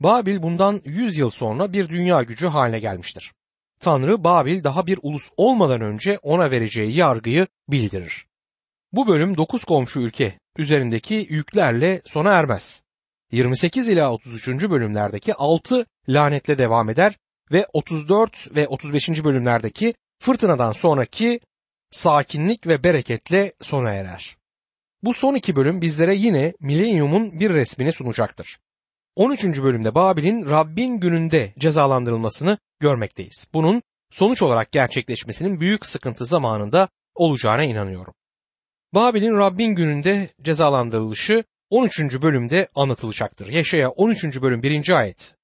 Babil 0.00 0.42
bundan 0.42 0.82
100 0.84 1.18
yıl 1.18 1.30
sonra 1.30 1.72
bir 1.72 1.88
dünya 1.88 2.22
gücü 2.22 2.46
haline 2.46 2.78
gelmiştir. 2.80 3.32
Tanrı 3.80 4.24
Babil 4.24 4.64
daha 4.64 4.86
bir 4.86 4.98
ulus 5.02 5.30
olmadan 5.36 5.80
önce 5.80 6.18
ona 6.22 6.50
vereceği 6.50 6.96
yargıyı 6.96 7.46
bildirir. 7.68 8.26
Bu 8.92 9.08
bölüm 9.08 9.36
9 9.36 9.64
komşu 9.64 10.00
ülke 10.00 10.38
üzerindeki 10.58 11.26
yüklerle 11.30 12.02
sona 12.04 12.32
ermez. 12.32 12.82
28 13.32 13.88
ila 13.88 14.12
33. 14.12 14.48
bölümlerdeki 14.48 15.34
6 15.34 15.86
lanetle 16.08 16.58
devam 16.58 16.90
eder 16.90 17.18
ve 17.52 17.66
34 17.72 18.56
ve 18.56 18.68
35. 18.68 19.24
bölümlerdeki 19.24 19.94
fırtınadan 20.18 20.72
sonraki 20.72 21.40
sakinlik 21.90 22.66
ve 22.66 22.84
bereketle 22.84 23.52
sona 23.60 23.92
erer. 23.92 24.36
Bu 25.02 25.14
son 25.14 25.34
iki 25.34 25.56
bölüm 25.56 25.80
bizlere 25.80 26.14
yine 26.14 26.54
milenyumun 26.60 27.40
bir 27.40 27.50
resmini 27.50 27.92
sunacaktır. 27.92 28.58
13. 29.16 29.44
bölümde 29.44 29.94
Babil'in 29.94 30.46
Rabbin 30.48 31.00
gününde 31.00 31.54
cezalandırılmasını 31.58 32.58
görmekteyiz. 32.80 33.48
Bunun 33.54 33.82
sonuç 34.10 34.42
olarak 34.42 34.72
gerçekleşmesinin 34.72 35.60
büyük 35.60 35.86
sıkıntı 35.86 36.24
zamanında 36.24 36.88
olacağına 37.14 37.64
inanıyorum. 37.64 38.14
Babil'in 38.94 39.36
Rabbin 39.36 39.74
gününde 39.74 40.30
cezalandırılışı 40.42 41.44
13. 41.70 42.00
bölümde 42.00 42.68
anlatılacaktır. 42.74 43.46
Yaşaya 43.46 43.90
13. 43.90 44.42
bölüm 44.42 44.62
1. 44.62 44.88
ayet. 44.88 45.36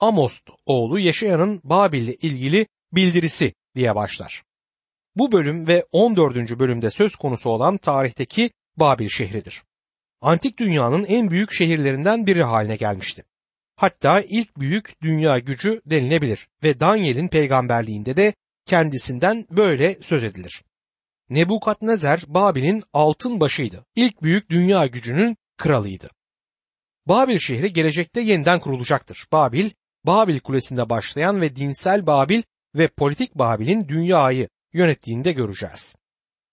Amos 0.00 0.40
oğlu 0.66 0.98
Yaşaya'nın 0.98 1.60
Babil 1.64 2.02
ile 2.02 2.14
ilgili 2.14 2.66
bildirisi 2.92 3.54
diye 3.74 3.94
başlar. 3.94 4.42
Bu 5.16 5.32
bölüm 5.32 5.68
ve 5.68 5.84
14. 5.92 6.58
bölümde 6.58 6.90
söz 6.90 7.16
konusu 7.16 7.50
olan 7.50 7.76
tarihteki 7.76 8.50
Babil 8.76 9.08
şehridir. 9.08 9.62
Antik 10.20 10.58
dünyanın 10.58 11.04
en 11.04 11.30
büyük 11.30 11.52
şehirlerinden 11.52 12.26
biri 12.26 12.42
haline 12.42 12.76
gelmişti. 12.76 13.24
Hatta 13.76 14.20
ilk 14.20 14.56
büyük 14.56 15.02
dünya 15.02 15.38
gücü 15.38 15.82
denilebilir 15.86 16.48
ve 16.62 16.80
Daniel'in 16.80 17.28
peygamberliğinde 17.28 18.16
de 18.16 18.34
kendisinden 18.66 19.46
böyle 19.50 19.98
söz 20.02 20.24
edilir. 20.24 20.62
Nebukadnezer 21.30 22.22
Babil'in 22.26 22.82
altın 22.92 23.40
başıydı. 23.40 23.84
İlk 23.96 24.22
büyük 24.22 24.50
dünya 24.50 24.86
gücünün 24.86 25.36
kralıydı. 25.56 26.10
Babil 27.06 27.38
şehri 27.38 27.72
gelecekte 27.72 28.20
yeniden 28.20 28.60
kurulacaktır. 28.60 29.26
Babil, 29.32 29.70
Babil 30.04 30.40
Kulesi'nde 30.40 30.90
başlayan 30.90 31.40
ve 31.40 31.56
dinsel 31.56 32.06
Babil 32.06 32.42
ve 32.74 32.88
politik 32.88 33.34
Babil'in 33.34 33.88
dünyayı 33.88 34.48
yönettiğinde 34.72 35.32
göreceğiz. 35.32 35.96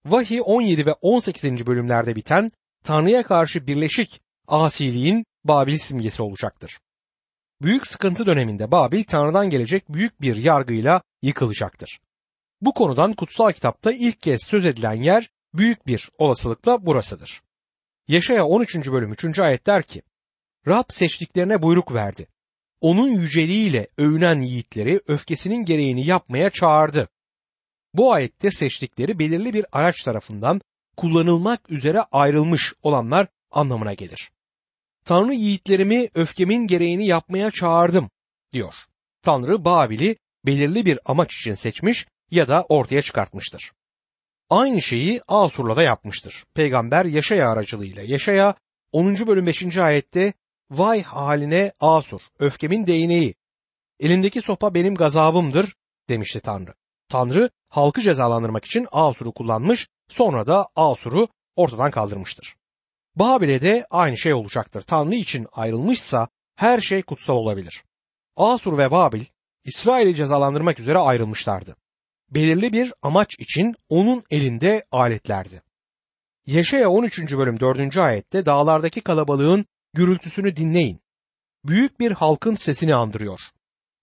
Vahiy 0.05 0.41
17 0.45 0.85
ve 0.85 0.93
18. 0.93 1.67
bölümlerde 1.67 2.15
biten 2.15 2.49
Tanrı'ya 2.85 3.23
karşı 3.23 3.67
birleşik 3.67 4.21
asiliğin 4.47 5.25
Babil 5.43 5.77
simgesi 5.77 6.21
olacaktır. 6.23 6.79
Büyük 7.61 7.87
sıkıntı 7.87 8.25
döneminde 8.25 8.71
Babil 8.71 9.03
Tanrı'dan 9.03 9.49
gelecek 9.49 9.89
büyük 9.89 10.21
bir 10.21 10.35
yargıyla 10.35 11.01
yıkılacaktır. 11.21 11.99
Bu 12.61 12.73
konudan 12.73 13.13
kutsal 13.13 13.51
kitapta 13.51 13.91
ilk 13.91 14.21
kez 14.21 14.43
söz 14.43 14.65
edilen 14.65 14.93
yer 14.93 15.29
büyük 15.53 15.87
bir 15.87 16.09
olasılıkla 16.17 16.85
burasıdır. 16.85 17.41
Yaşaya 18.07 18.45
13. 18.45 18.75
bölüm 18.75 19.11
3. 19.11 19.39
ayet 19.39 19.65
der 19.65 19.83
ki, 19.83 20.01
Rab 20.67 20.85
seçtiklerine 20.89 21.61
buyruk 21.61 21.93
verdi. 21.93 22.27
Onun 22.81 23.09
yüceliğiyle 23.09 23.87
övünen 23.97 24.39
yiğitleri 24.39 25.01
öfkesinin 25.07 25.65
gereğini 25.65 26.05
yapmaya 26.05 26.49
çağırdı. 26.49 27.09
Bu 27.93 28.13
ayette 28.13 28.51
seçtikleri 28.51 29.19
belirli 29.19 29.53
bir 29.53 29.65
araç 29.71 30.03
tarafından 30.03 30.61
kullanılmak 30.97 31.69
üzere 31.69 32.01
ayrılmış 32.11 32.73
olanlar 32.81 33.27
anlamına 33.51 33.93
gelir. 33.93 34.31
Tanrı 35.05 35.33
yiğitlerimi 35.33 36.09
öfkemin 36.15 36.67
gereğini 36.67 37.07
yapmaya 37.07 37.51
çağırdım 37.51 38.09
diyor. 38.51 38.73
Tanrı 39.21 39.65
Babil'i 39.65 40.17
belirli 40.45 40.85
bir 40.85 40.99
amaç 41.05 41.35
için 41.35 41.53
seçmiş 41.53 42.05
ya 42.31 42.47
da 42.47 42.65
ortaya 42.69 43.01
çıkartmıştır. 43.01 43.71
Aynı 44.49 44.81
şeyi 44.81 45.21
Asur'la 45.27 45.75
da 45.75 45.83
yapmıştır. 45.83 46.43
Peygamber 46.53 47.05
Yaşaya 47.05 47.49
aracılığıyla 47.49 48.01
Yaşaya 48.01 48.55
10. 48.91 49.27
bölüm 49.27 49.45
5. 49.45 49.77
ayette 49.77 50.33
Vay 50.71 51.03
haline 51.03 51.71
Asur, 51.79 52.21
öfkemin 52.39 52.87
değneği, 52.87 53.35
elindeki 53.99 54.41
sopa 54.41 54.73
benim 54.73 54.95
gazabımdır 54.95 55.75
demişti 56.09 56.39
Tanrı. 56.39 56.73
Tanrı 57.09 57.49
halkı 57.69 58.01
cezalandırmak 58.01 58.65
için 58.65 58.87
Asur'u 58.91 59.31
kullanmış, 59.31 59.87
sonra 60.09 60.47
da 60.47 60.67
Asur'u 60.75 61.27
ortadan 61.55 61.91
kaldırmıştır. 61.91 62.55
Babil'e 63.15 63.61
de 63.61 63.85
aynı 63.89 64.17
şey 64.17 64.33
olacaktır. 64.33 64.81
Tanrı 64.81 65.15
için 65.15 65.47
ayrılmışsa 65.51 66.27
her 66.55 66.81
şey 66.81 67.01
kutsal 67.01 67.35
olabilir. 67.35 67.83
Asur 68.35 68.77
ve 68.77 68.91
Babil 68.91 69.25
İsrail'i 69.63 70.15
cezalandırmak 70.15 70.79
üzere 70.79 70.97
ayrılmışlardı 70.97 71.75
belirli 72.31 72.73
bir 72.73 72.93
amaç 73.01 73.35
için 73.39 73.75
onun 73.89 74.23
elinde 74.29 74.85
aletlerdi. 74.91 75.61
Yaşaya 76.45 76.89
13. 76.89 77.19
bölüm 77.19 77.59
4. 77.59 77.97
ayette 77.97 78.45
dağlardaki 78.45 79.01
kalabalığın 79.01 79.65
gürültüsünü 79.93 80.55
dinleyin. 80.55 81.01
Büyük 81.65 81.99
bir 81.99 82.11
halkın 82.11 82.55
sesini 82.55 82.95
andırıyor. 82.95 83.41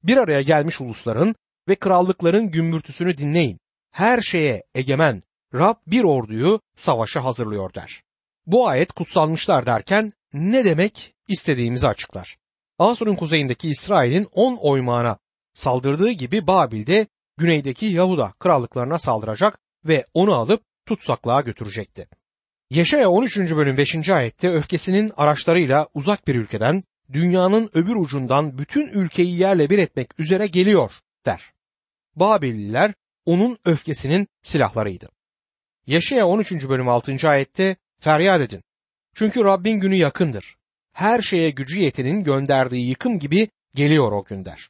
Bir 0.03 0.17
araya 0.17 0.43
gelmiş 0.43 0.81
ulusların 0.81 1.35
ve 1.69 1.75
krallıkların 1.75 2.51
gümbürtüsünü 2.51 3.17
dinleyin. 3.17 3.59
Her 3.91 4.21
şeye 4.21 4.63
egemen 4.75 5.23
Rab 5.55 5.75
bir 5.87 6.05
orduyu 6.05 6.61
savaşa 6.77 7.25
hazırlıyor 7.25 7.75
der. 7.75 8.03
Bu 8.47 8.69
ayet 8.69 8.93
kutsalmışlar 8.93 9.67
derken 9.67 10.11
ne 10.33 10.65
demek 10.65 11.15
istediğimizi 11.29 11.89
açıklar. 11.89 12.37
Asur'un 12.79 13.15
kuzeyindeki 13.15 13.69
İsrail'in 13.69 14.29
10 14.33 14.57
oymağına 14.57 15.19
saldırdığı 15.55 16.11
gibi 16.11 16.47
Babil'de 16.47 17.07
güneydeki 17.37 17.87
Yahuda 17.87 18.33
krallıklarına 18.39 18.99
saldıracak 18.99 19.59
ve 19.85 20.05
onu 20.15 20.35
alıp 20.35 20.63
tutsaklığa 20.87 21.41
götürecekti. 21.41 22.09
Yaşaya 22.71 23.11
13. 23.11 23.39
bölüm 23.39 23.77
5. 23.77 24.09
ayette 24.09 24.49
öfkesinin 24.49 25.13
araçlarıyla 25.17 25.89
uzak 25.95 26.29
bir 26.29 26.35
ülkeden 26.35 26.83
dünyanın 27.13 27.71
öbür 27.75 27.97
ucundan 27.97 28.59
bütün 28.59 28.89
ülkeyi 28.89 29.39
yerle 29.39 29.71
bir 29.71 29.79
etmek 29.79 30.21
üzere 30.21 30.47
geliyor 30.47 30.93
der. 31.27 31.53
Babililer 32.17 32.95
onun 33.27 33.59
öfkesinin 33.65 34.29
silahlarıydı. 34.43 35.09
Yaşaya 35.87 36.27
13. 36.27 36.69
bölüm 36.69 36.89
6. 36.89 37.29
ayette 37.29 37.77
feryat 38.01 38.41
edin. 38.41 38.63
Çünkü 39.15 39.45
Rabbin 39.45 39.81
günü 39.81 39.95
yakındır. 39.95 40.57
Her 40.93 41.23
şeye 41.23 41.51
gücü 41.51 41.79
yetenin 41.79 42.25
gönderdiği 42.25 42.89
yıkım 42.89 43.19
gibi 43.19 43.49
geliyor 43.75 44.13
o 44.13 44.25
gün 44.25 44.45
der. 44.45 44.69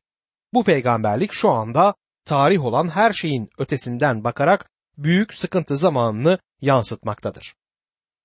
Bu 0.52 0.64
peygamberlik 0.64 1.32
şu 1.32 1.50
anda 1.50 1.94
tarih 2.24 2.64
olan 2.64 2.88
her 2.88 3.12
şeyin 3.12 3.50
ötesinden 3.58 4.24
bakarak 4.24 4.70
büyük 4.98 5.34
sıkıntı 5.34 5.76
zamanını 5.76 6.38
yansıtmaktadır. 6.60 7.54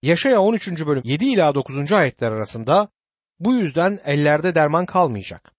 Yaşaya 0.01 0.41
13. 0.41 0.67
bölüm 0.85 1.03
7 1.05 1.25
ila 1.25 1.55
9. 1.55 1.91
ayetler 1.91 2.31
arasında 2.31 2.89
bu 3.39 3.55
yüzden 3.55 3.99
ellerde 4.05 4.55
derman 4.55 4.85
kalmayacak. 4.85 5.51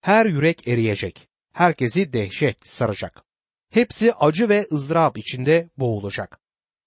Her 0.00 0.26
yürek 0.26 0.68
eriyecek. 0.68 1.28
Herkesi 1.52 2.12
dehşet 2.12 2.66
saracak. 2.66 3.24
Hepsi 3.70 4.14
acı 4.14 4.48
ve 4.48 4.66
ızdırap 4.72 5.18
içinde 5.18 5.70
boğulacak. 5.78 6.45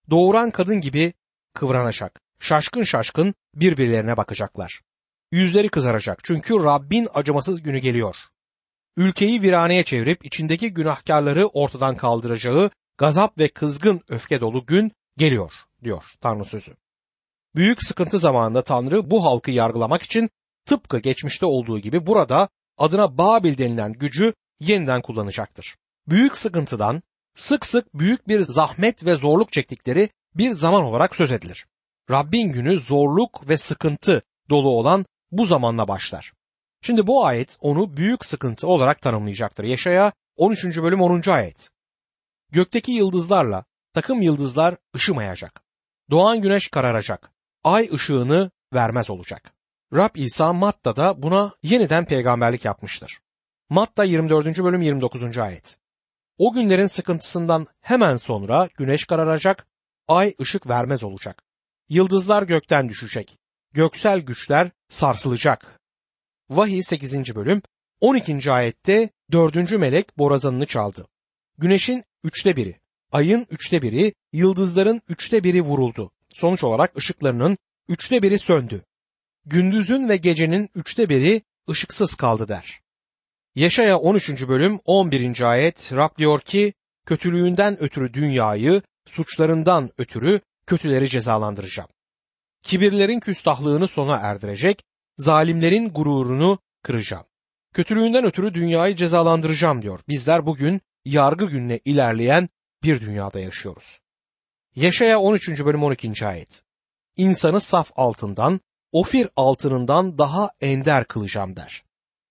Doğuran 0.10 0.52
kadın 0.52 0.82
gibi 0.82 1.14
kıvranacak. 1.54 2.22
Şaşkın 2.40 2.84
şaşkın 2.84 3.34
birbirlerine 3.56 4.18
bakacaklar. 4.18 4.82
Yüzleri 5.32 5.70
kızaracak 5.70 6.20
çünkü 6.24 6.54
Rabbin 6.54 7.08
acımasız 7.14 7.62
günü 7.62 7.78
geliyor. 7.78 8.16
Ülkeyi 8.98 9.42
viraneye 9.42 9.84
çevirip 9.84 10.26
içindeki 10.26 10.74
günahkarları 10.74 11.48
ortadan 11.48 11.96
kaldıracağı 11.96 12.72
gazap 12.98 13.38
ve 13.40 13.48
kızgın 13.48 14.02
öfke 14.10 14.42
dolu 14.42 14.66
gün 14.66 14.92
geliyor 15.18 15.54
diyor 15.84 16.14
Tanrı 16.22 16.46
sözü. 16.46 16.76
Büyük 17.56 17.84
sıkıntı 17.84 18.20
zamanında 18.20 18.64
Tanrı 18.64 19.12
bu 19.12 19.26
halkı 19.26 19.52
yargılamak 19.52 20.04
için 20.04 20.30
tıpkı 20.66 21.00
geçmişte 21.00 21.46
olduğu 21.46 21.80
gibi 21.80 22.06
burada 22.06 22.50
adına 22.78 23.18
Babil 23.18 23.58
denilen 23.58 23.94
gücü 23.94 24.34
yeniden 24.60 25.02
kullanacaktır. 25.02 25.76
Büyük 26.08 26.38
sıkıntıdan 26.38 27.02
sık 27.36 27.66
sık 27.66 27.94
büyük 27.94 28.28
bir 28.28 28.40
zahmet 28.40 29.06
ve 29.06 29.16
zorluk 29.16 29.52
çektikleri 29.52 30.10
bir 30.36 30.52
zaman 30.52 30.84
olarak 30.84 31.16
söz 31.16 31.32
edilir. 31.32 31.66
Rabbin 32.12 32.52
günü 32.52 32.80
zorluk 32.80 33.50
ve 33.50 33.58
sıkıntı 33.58 34.22
dolu 34.50 34.70
olan 34.70 35.06
bu 35.32 35.46
zamanla 35.46 35.88
başlar. 35.88 36.34
Şimdi 36.82 37.08
bu 37.08 37.26
ayet 37.26 37.58
onu 37.62 37.98
büyük 37.98 38.26
sıkıntı 38.26 38.68
olarak 38.68 39.02
tanımlayacaktır. 39.02 39.64
Yaşaya 39.64 40.12
13. 40.36 40.66
bölüm 40.66 41.02
10. 41.02 41.30
ayet. 41.30 41.70
Gökteki 42.52 42.92
yıldızlarla 42.92 43.66
takım 43.94 44.22
yıldızlar 44.22 44.76
ışımayacak. 44.96 45.62
Doğan 46.10 46.42
güneş 46.42 46.68
kararacak. 46.68 47.32
Ay 47.64 47.90
ışığını 47.94 48.52
vermez 48.74 49.10
olacak. 49.10 49.54
Rab 49.94 50.16
İsa 50.16 50.54
Matta'da 50.54 51.22
buna 51.24 51.52
yeniden 51.64 52.06
peygamberlik 52.06 52.66
yapmıştır. 52.66 53.20
Matta 53.70 54.04
24. 54.04 54.46
bölüm 54.58 54.82
29. 54.82 55.38
ayet. 55.38 55.78
O 56.40 56.54
günlerin 56.54 56.88
sıkıntısından 56.88 57.68
hemen 57.82 58.18
sonra 58.18 58.70
güneş 58.78 59.06
kararacak, 59.06 59.68
ay 60.08 60.34
ışık 60.42 60.68
vermez 60.68 61.04
olacak. 61.04 61.44
Yıldızlar 61.90 62.44
gökten 62.44 62.90
düşecek. 62.90 63.38
Göksel 63.74 64.20
güçler 64.20 64.72
sarsılacak. 64.90 65.80
Vahiy 66.50 66.82
8. 66.82 67.36
bölüm 67.36 67.62
12. 68.02 68.52
ayette 68.52 69.10
4. 69.32 69.72
melek 69.72 70.18
borazanını 70.18 70.66
çaldı. 70.66 71.08
Güneşin 71.58 72.04
üçte 72.24 72.56
biri, 72.56 72.80
ayın 73.12 73.48
üçte 73.50 73.82
biri, 73.82 74.14
yıldızların 74.34 75.02
üçte 75.10 75.44
biri 75.44 75.62
vuruldu. 75.62 76.12
Sonuç 76.34 76.64
olarak 76.64 76.98
ışıklarının 76.98 77.58
üçte 77.88 78.22
biri 78.22 78.38
söndü. 78.38 78.84
Gündüzün 79.46 80.10
ve 80.10 80.18
gecenin 80.18 80.70
üçte 80.76 81.10
biri 81.10 81.42
ışıksız 81.70 82.16
kaldı 82.16 82.48
der. 82.48 82.82
Yaşaya 83.56 83.98
13. 83.98 84.48
bölüm 84.48 84.80
11. 84.86 85.42
ayet 85.42 85.94
Rab 85.94 86.18
diyor 86.18 86.40
ki 86.40 86.74
kötülüğünden 87.06 87.84
ötürü 87.84 88.14
dünyayı, 88.14 88.82
suçlarından 89.08 89.90
ötürü 89.98 90.40
kötüleri 90.66 91.10
cezalandıracağım. 91.10 91.90
Kibirlerin 92.64 93.20
küstahlığını 93.20 93.88
sona 93.88 94.18
erdirecek, 94.18 94.84
zalimlerin 95.18 95.90
gururunu 95.90 96.60
kıracağım. 96.84 97.26
Kötülüğünden 97.74 98.26
ötürü 98.26 98.54
dünyayı 98.54 98.96
cezalandıracağım 98.96 99.82
diyor. 99.82 100.00
Bizler 100.08 100.46
bugün 100.46 100.82
yargı 101.06 101.46
gününe 101.46 101.80
ilerleyen 101.86 102.50
bir 102.84 103.02
dünyada 103.02 103.40
yaşıyoruz. 103.40 104.00
Yaşaya 104.76 105.20
13. 105.20 105.50
bölüm 105.50 105.84
12. 105.84 106.28
ayet. 106.28 106.64
İnsanı 107.18 107.62
saf 107.62 107.92
altından, 107.96 108.60
ofir 108.92 109.30
altınından 109.36 110.18
daha 110.18 110.52
ender 110.62 111.06
kılacağım 111.06 111.56
der. 111.56 111.89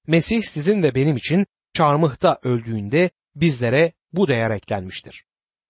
Mesih 0.09 0.43
sizin 0.43 0.83
ve 0.83 0.95
benim 0.95 1.17
için 1.17 1.47
çarmıhta 1.73 2.39
öldüğünde 2.43 3.11
bizlere 3.35 3.93
bu 4.13 4.29
değer 4.29 4.51
eklenmiştir. 4.51 5.25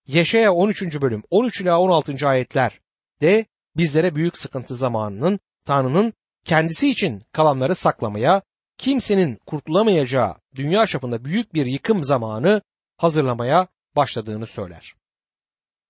Yaşaya 0.07 0.53
13. 0.53 0.83
bölüm 1.01 1.23
13 1.31 1.61
ila 1.61 1.81
16. 1.81 2.29
ayetler 2.29 2.81
de 3.21 3.47
bizlere 3.77 4.15
büyük 4.15 4.39
sıkıntı 4.39 4.77
zamanının 4.77 5.39
Tanrı'nın 5.65 6.13
kendisi 6.45 6.89
için 6.89 7.23
kalanları 7.33 7.75
saklamaya, 7.75 8.43
kimsenin 8.77 9.39
kurtulamayacağı 9.47 10.35
dünya 10.55 10.87
çapında 10.87 11.25
büyük 11.25 11.55
bir 11.55 11.67
yıkım 11.67 12.05
zamanı 12.05 12.63
hazırlamaya 12.97 13.69
başladığını 13.97 14.47
söyler. 14.47 14.95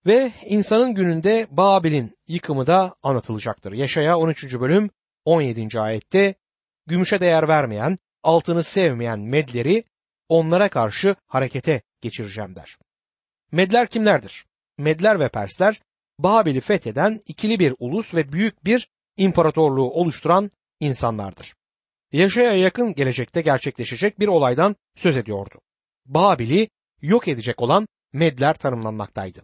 Ve 0.06 0.32
insanın 0.46 0.94
gününde 0.94 1.46
Babil'in 1.50 2.16
yıkımı 2.28 2.66
da 2.66 2.94
anlatılacaktır. 3.02 3.72
Yaşaya 3.72 4.18
13. 4.18 4.60
bölüm 4.60 4.90
17. 5.24 5.80
ayette 5.80 6.34
gümüşe 6.86 7.20
değer 7.20 7.48
vermeyen, 7.48 7.96
altını 8.22 8.62
sevmeyen 8.62 9.20
medleri 9.20 9.84
onlara 10.28 10.68
karşı 10.68 11.16
harekete 11.26 11.82
geçireceğim 12.00 12.56
der. 12.56 12.78
Medler 13.52 13.86
kimlerdir? 13.88 14.46
Medler 14.78 15.20
ve 15.20 15.28
Persler 15.28 15.80
Babil'i 16.18 16.60
fetheden 16.60 17.20
ikili 17.26 17.60
bir 17.60 17.74
ulus 17.78 18.14
ve 18.14 18.32
büyük 18.32 18.64
bir 18.64 18.88
imparatorluğu 19.16 19.90
oluşturan 19.90 20.50
insanlardır. 20.80 21.54
Yaşaya 22.12 22.52
yakın 22.52 22.94
gelecekte 22.94 23.40
gerçekleşecek 23.40 24.20
bir 24.20 24.28
olaydan 24.28 24.76
söz 24.96 25.16
ediyordu. 25.16 25.60
Babil'i 26.06 26.68
yok 27.02 27.28
edecek 27.28 27.62
olan 27.62 27.88
Medler 28.12 28.54
tanımlanmaktaydı. 28.54 29.42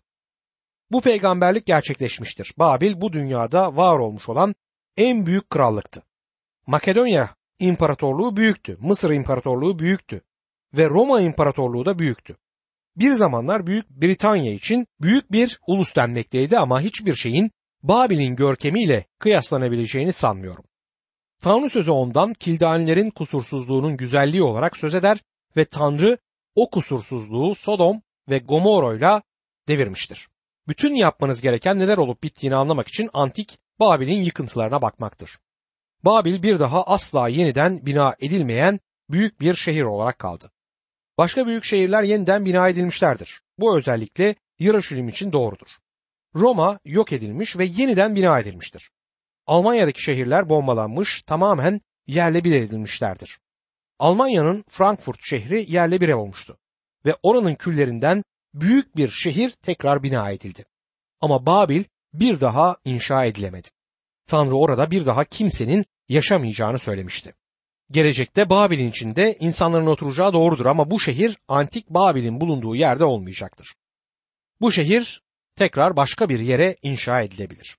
Bu 0.91 1.01
peygamberlik 1.01 1.67
gerçekleşmiştir. 1.67 2.55
Babil 2.59 3.01
bu 3.01 3.13
dünyada 3.13 3.77
var 3.77 3.99
olmuş 3.99 4.29
olan 4.29 4.55
en 4.97 5.27
büyük 5.27 5.51
krallıktı. 5.51 6.03
Makedonya 6.67 7.37
İmparatorluğu 7.59 8.37
büyüktü, 8.37 8.79
Mısır 8.81 9.11
İmparatorluğu 9.11 9.79
büyüktü 9.79 10.21
ve 10.75 10.89
Roma 10.89 11.21
İmparatorluğu 11.21 11.87
da 11.87 11.99
büyüktü. 11.99 12.37
Bir 12.97 13.13
zamanlar 13.15 13.67
Büyük 13.67 13.91
Britanya 13.91 14.53
için 14.53 14.87
büyük 15.01 15.33
bir 15.33 15.61
ulus 15.67 15.97
denmekteydi 15.97 16.59
ama 16.59 16.81
hiçbir 16.81 17.15
şeyin 17.15 17.51
Babil'in 17.83 18.37
görkemiyle 18.37 19.07
kıyaslanabileceğini 19.19 20.13
sanmıyorum. 20.13 20.65
Tanrı 21.43 21.71
sözü 21.71 21.91
ondan 21.91 22.35
Kildanilerin 22.35 23.11
kusursuzluğunun 23.11 23.97
güzelliği 23.97 24.43
olarak 24.43 24.77
söz 24.77 24.95
eder 24.95 25.19
ve 25.57 25.65
Tanrı 25.65 26.19
o 26.55 26.71
kusursuzluğu 26.71 27.55
Sodom 27.55 28.03
ve 28.29 28.39
Gomorra'yla 28.39 29.23
devirmiştir. 29.69 30.29
Bütün 30.69 30.95
yapmanız 30.95 31.41
gereken 31.41 31.79
neler 31.79 31.99
olup 31.99 32.23
bittiğini 32.23 32.57
anlamak 32.57 32.89
için 32.89 33.11
antik 33.13 33.59
Babil'in 33.81 34.23
yıkıntılarına 34.23 34.83
bakmaktır. 34.83 35.39
Babil 36.05 36.43
bir 36.43 36.59
daha 36.59 36.85
asla 36.85 37.29
yeniden 37.29 37.87
bina 37.87 38.15
edilmeyen 38.21 38.81
büyük 39.11 39.41
bir 39.41 39.55
şehir 39.55 39.83
olarak 39.83 40.19
kaldı. 40.19 40.51
Başka 41.19 41.47
büyük 41.47 41.65
şehirler 41.65 42.03
yeniden 42.03 42.45
bina 42.45 42.69
edilmişlerdir. 42.69 43.41
Bu 43.59 43.79
özellikle 43.79 44.35
Yarışilim 44.59 45.09
için 45.09 45.33
doğrudur. 45.33 45.69
Roma 46.35 46.79
yok 46.85 47.13
edilmiş 47.13 47.59
ve 47.59 47.65
yeniden 47.65 48.15
bina 48.15 48.41
edilmiştir. 48.41 48.91
Almanya'daki 49.47 50.03
şehirler 50.03 50.49
bombalanmış, 50.49 51.23
tamamen 51.23 51.81
yerle 52.07 52.45
bir 52.45 52.53
edilmişlerdir. 52.53 53.39
Almanya'nın 53.99 54.65
Frankfurt 54.69 55.19
şehri 55.23 55.73
yerle 55.73 56.01
bir 56.01 56.09
olmuştu 56.09 56.57
ve 57.07 57.17
oranın 57.23 57.55
küllerinden 57.55 58.25
büyük 58.55 58.97
bir 58.97 59.09
şehir 59.09 59.51
tekrar 59.51 60.03
bina 60.03 60.31
edildi. 60.31 60.65
Ama 61.21 61.47
Babil 61.47 61.85
bir 62.15 62.41
daha 62.41 62.77
inşa 62.85 63.25
edilemedi. 63.25 63.69
Tanrı 64.27 64.57
orada 64.57 64.91
bir 64.91 65.07
daha 65.07 65.25
kimsenin 65.25 65.85
yaşamayacağını 66.09 66.79
söylemişti. 66.79 67.35
Gelecekte 67.91 68.51
Babil'in 68.51 68.91
içinde 68.91 69.37
insanların 69.41 69.87
oturacağı 69.87 70.33
doğrudur 70.33 70.67
ama 70.67 70.91
bu 70.91 71.01
şehir 71.01 71.39
antik 71.49 71.91
Babil'in 71.91 72.41
bulunduğu 72.41 72.77
yerde 72.77 73.05
olmayacaktır. 73.05 73.75
Bu 74.61 74.73
şehir 74.73 75.23
tekrar 75.57 75.97
başka 75.97 76.29
bir 76.29 76.41
yere 76.41 76.77
inşa 76.83 77.23
edilebilir. 77.23 77.77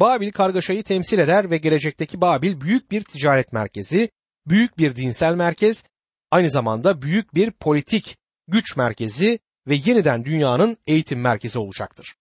Babil 0.00 0.32
kargaşayı 0.32 0.82
temsil 0.82 1.18
eder 1.18 1.50
ve 1.50 1.56
gelecekteki 1.56 2.20
Babil 2.20 2.60
büyük 2.60 2.90
bir 2.90 3.02
ticaret 3.02 3.52
merkezi, 3.52 4.10
büyük 4.46 4.78
bir 4.78 4.96
dinsel 4.96 5.34
merkez, 5.34 5.84
aynı 6.30 6.50
zamanda 6.50 7.02
büyük 7.02 7.34
bir 7.34 7.50
politik 7.50 8.18
güç 8.48 8.76
merkezi 8.76 9.38
ve 9.66 9.74
yeniden 9.74 10.24
dünyanın 10.24 10.76
eğitim 10.86 11.20
merkezi 11.20 11.58
olacaktır. 11.58 12.14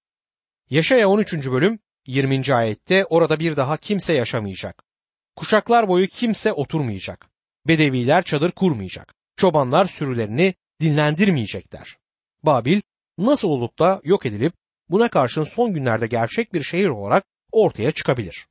Yaşaya 0.70 1.10
13. 1.10 1.34
bölüm 1.34 1.80
20. 2.08 2.54
ayette 2.54 3.06
orada 3.06 3.40
bir 3.40 3.56
daha 3.56 3.78
kimse 3.78 4.14
yaşamayacak. 4.14 4.87
Kuşaklar 5.38 5.88
boyu 5.88 6.08
kimse 6.08 6.54
oturmayacak. 6.54 7.30
Bedeviler 7.68 8.24
çadır 8.24 8.52
kurmayacak. 8.52 9.14
Çobanlar 9.36 9.86
sürülerini 9.86 10.54
dinlendirmeyecekler. 10.82 11.98
Babil 12.44 12.82
nasıl 13.18 13.48
olup 13.48 13.80
da 13.80 14.02
yok 14.04 14.26
edilip 14.26 14.54
buna 14.90 15.08
karşın 15.08 15.44
son 15.44 15.74
günlerde 15.74 16.08
gerçek 16.08 16.54
bir 16.54 16.64
şehir 16.64 16.88
olarak 16.88 17.24
ortaya 17.52 17.92
çıkabilir. 17.92 18.48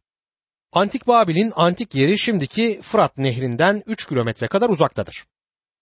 Antik 0.72 1.06
Babil'in 1.06 1.52
antik 1.56 1.94
yeri 1.94 2.18
şimdiki 2.18 2.80
Fırat 2.82 3.18
Nehri'nden 3.18 3.82
3 3.86 4.06
kilometre 4.06 4.48
kadar 4.48 4.68
uzaktadır. 4.68 5.24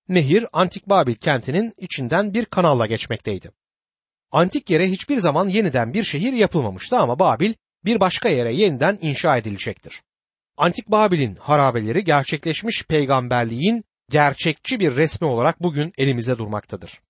Nehir 0.08 0.46
Antik 0.52 0.88
Babil 0.88 1.14
kentinin 1.14 1.74
içinden 1.78 2.34
bir 2.34 2.44
kanalla 2.44 2.86
geçmekteydi. 2.86 3.50
Antik 4.32 4.70
yere 4.70 4.90
hiçbir 4.90 5.18
zaman 5.18 5.48
yeniden 5.48 5.94
bir 5.94 6.04
şehir 6.04 6.32
yapılmamıştı 6.32 6.96
ama 6.96 7.18
Babil 7.18 7.54
bir 7.84 8.00
başka 8.00 8.28
yere 8.28 8.54
yeniden 8.54 8.98
inşa 9.00 9.36
edilecektir. 9.36 10.02
Antik 10.56 10.88
Babil'in 10.88 11.36
harabeleri 11.36 12.04
gerçekleşmiş 12.04 12.84
peygamberliğin 12.88 13.84
gerçekçi 14.10 14.80
bir 14.80 14.96
resmi 14.96 15.26
olarak 15.26 15.62
bugün 15.62 15.92
elimizde 15.98 16.38
durmaktadır. 16.38 17.00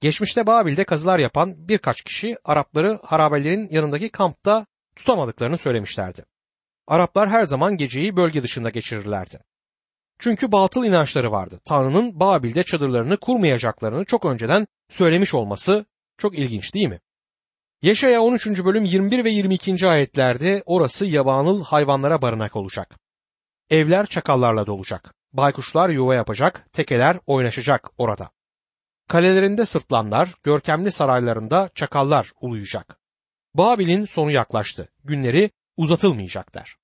Geçmişte 0.00 0.46
Babil'de 0.46 0.84
kazılar 0.84 1.18
yapan 1.18 1.68
birkaç 1.68 2.02
kişi 2.02 2.36
Arapları 2.44 2.98
harabelerin 3.04 3.68
yanındaki 3.70 4.08
kampta 4.08 4.66
tutamadıklarını 4.96 5.58
söylemişlerdi. 5.58 6.24
Araplar 6.86 7.28
her 7.28 7.42
zaman 7.42 7.76
geceyi 7.76 8.16
bölge 8.16 8.42
dışında 8.42 8.70
geçirirlerdi. 8.70 9.40
Çünkü 10.18 10.52
batıl 10.52 10.84
inançları 10.84 11.32
vardı. 11.32 11.60
Tanrı'nın 11.68 12.20
Babil'de 12.20 12.64
çadırlarını 12.64 13.16
kurmayacaklarını 13.16 14.04
çok 14.04 14.24
önceden 14.24 14.66
söylemiş 14.90 15.34
olması 15.34 15.86
çok 16.18 16.38
ilginç 16.38 16.74
değil 16.74 16.88
mi? 16.88 17.00
Yaşaya 17.82 18.22
13. 18.22 18.46
bölüm 18.46 18.84
21 18.84 19.24
ve 19.24 19.30
22. 19.30 19.88
ayetlerde 19.88 20.62
orası 20.66 21.06
yabanıl 21.06 21.64
hayvanlara 21.64 22.22
barınak 22.22 22.56
olacak. 22.56 22.98
Evler 23.70 24.06
çakallarla 24.06 24.66
dolacak. 24.66 25.14
Baykuşlar 25.32 25.88
yuva 25.88 26.14
yapacak, 26.14 26.66
tekeler 26.72 27.18
oynaşacak 27.26 27.90
orada. 27.98 28.30
Kalelerinde 29.08 29.64
sırtlanlar, 29.64 30.34
görkemli 30.42 30.92
saraylarında 30.92 31.70
çakallar 31.74 32.32
uluyacak. 32.40 32.98
Babil'in 33.54 34.04
sonu 34.04 34.30
yaklaştı. 34.30 34.88
Günleri 35.04 35.50
uzatılmayacaklar. 35.76 36.76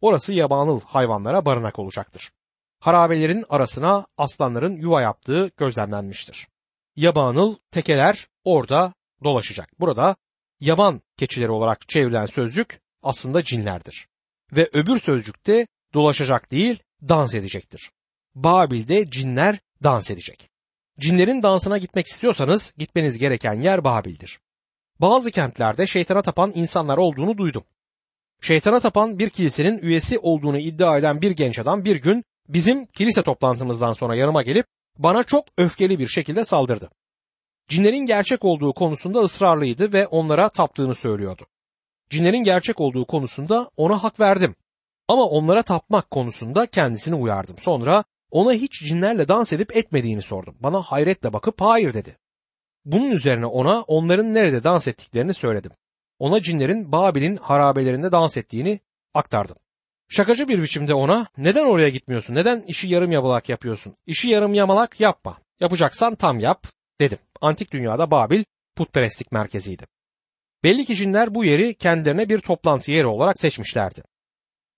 Orası 0.00 0.32
yabanıl 0.32 0.80
hayvanlara 0.80 1.44
barınak 1.44 1.78
olacaktır. 1.78 2.32
Harabelerin 2.80 3.44
arasına 3.48 4.06
aslanların 4.16 4.76
yuva 4.76 5.02
yaptığı 5.02 5.50
gözlemlenmiştir. 5.56 6.48
Yabanıl 6.96 7.56
tekeler 7.70 8.28
orada 8.44 8.94
dolaşacak. 9.24 9.80
Burada 9.80 10.16
yaban 10.60 11.00
keçileri 11.16 11.50
olarak 11.50 11.88
çevrilen 11.88 12.26
sözcük 12.26 12.80
aslında 13.02 13.44
cinlerdir. 13.44 14.08
Ve 14.52 14.70
öbür 14.72 14.98
sözcükte 14.98 15.66
dolaşacak 15.94 16.50
değil, 16.50 16.82
dans 17.08 17.34
edecektir. 17.34 17.90
Babil'de 18.34 19.10
cinler 19.10 19.58
dans 19.82 20.10
edecek. 20.10 20.50
Cinlerin 21.00 21.42
dansına 21.42 21.78
gitmek 21.78 22.06
istiyorsanız 22.06 22.74
gitmeniz 22.78 23.18
gereken 23.18 23.54
yer 23.54 23.84
Babil'dir. 23.84 24.40
Bazı 25.00 25.30
kentlerde 25.30 25.86
şeytana 25.86 26.22
tapan 26.22 26.52
insanlar 26.54 26.98
olduğunu 26.98 27.38
duydum. 27.38 27.64
Şeytana 28.40 28.80
tapan 28.80 29.18
bir 29.18 29.30
kilisenin 29.30 29.78
üyesi 29.78 30.18
olduğunu 30.18 30.58
iddia 30.58 30.98
eden 30.98 31.22
bir 31.22 31.30
genç 31.30 31.58
adam 31.58 31.84
bir 31.84 31.96
gün 31.96 32.24
bizim 32.48 32.84
kilise 32.84 33.22
toplantımızdan 33.22 33.92
sonra 33.92 34.16
yanıma 34.16 34.42
gelip 34.42 34.66
bana 34.98 35.24
çok 35.24 35.44
öfkeli 35.58 35.98
bir 35.98 36.08
şekilde 36.08 36.44
saldırdı. 36.44 36.90
Cinlerin 37.68 38.06
gerçek 38.06 38.44
olduğu 38.44 38.72
konusunda 38.72 39.20
ısrarlıydı 39.20 39.92
ve 39.92 40.06
onlara 40.06 40.48
taptığını 40.48 40.94
söylüyordu. 40.94 41.46
Cinlerin 42.10 42.44
gerçek 42.44 42.80
olduğu 42.80 43.04
konusunda 43.04 43.70
ona 43.76 44.02
hak 44.02 44.20
verdim. 44.20 44.54
Ama 45.08 45.24
onlara 45.24 45.62
tapmak 45.62 46.10
konusunda 46.10 46.66
kendisini 46.66 47.14
uyardım. 47.14 47.56
Sonra 47.58 48.04
ona 48.30 48.52
hiç 48.52 48.72
cinlerle 48.88 49.28
dans 49.28 49.52
edip 49.52 49.76
etmediğini 49.76 50.22
sordum. 50.22 50.56
Bana 50.60 50.82
hayretle 50.82 51.32
bakıp 51.32 51.60
hayır 51.60 51.94
dedi. 51.94 52.16
Bunun 52.84 53.10
üzerine 53.10 53.46
ona 53.46 53.80
onların 53.80 54.34
nerede 54.34 54.64
dans 54.64 54.88
ettiklerini 54.88 55.34
söyledim. 55.34 55.72
Ona 56.18 56.42
cinlerin 56.42 56.92
Babil'in 56.92 57.36
harabelerinde 57.36 58.12
dans 58.12 58.36
ettiğini 58.36 58.80
aktardım. 59.14 59.56
Şakacı 60.08 60.48
bir 60.48 60.62
biçimde 60.62 60.94
ona 60.94 61.26
neden 61.38 61.64
oraya 61.64 61.88
gitmiyorsun? 61.88 62.34
Neden 62.34 62.62
işi 62.62 62.88
yarım 62.88 63.12
yamalak 63.12 63.48
yapıyorsun? 63.48 63.96
İşi 64.06 64.28
yarım 64.28 64.54
yamalak 64.54 65.00
yapma. 65.00 65.38
Yapacaksan 65.60 66.14
tam 66.14 66.40
yap 66.40 66.66
dedim. 67.00 67.18
Antik 67.40 67.72
dünyada 67.72 68.10
Babil 68.10 68.44
putperestlik 68.76 69.32
merkeziydi. 69.32 69.86
Belli 70.64 70.84
ki 70.84 70.96
cinler 70.96 71.34
bu 71.34 71.44
yeri 71.44 71.74
kendilerine 71.74 72.28
bir 72.28 72.40
toplantı 72.40 72.90
yeri 72.90 73.06
olarak 73.06 73.40
seçmişlerdi. 73.40 74.02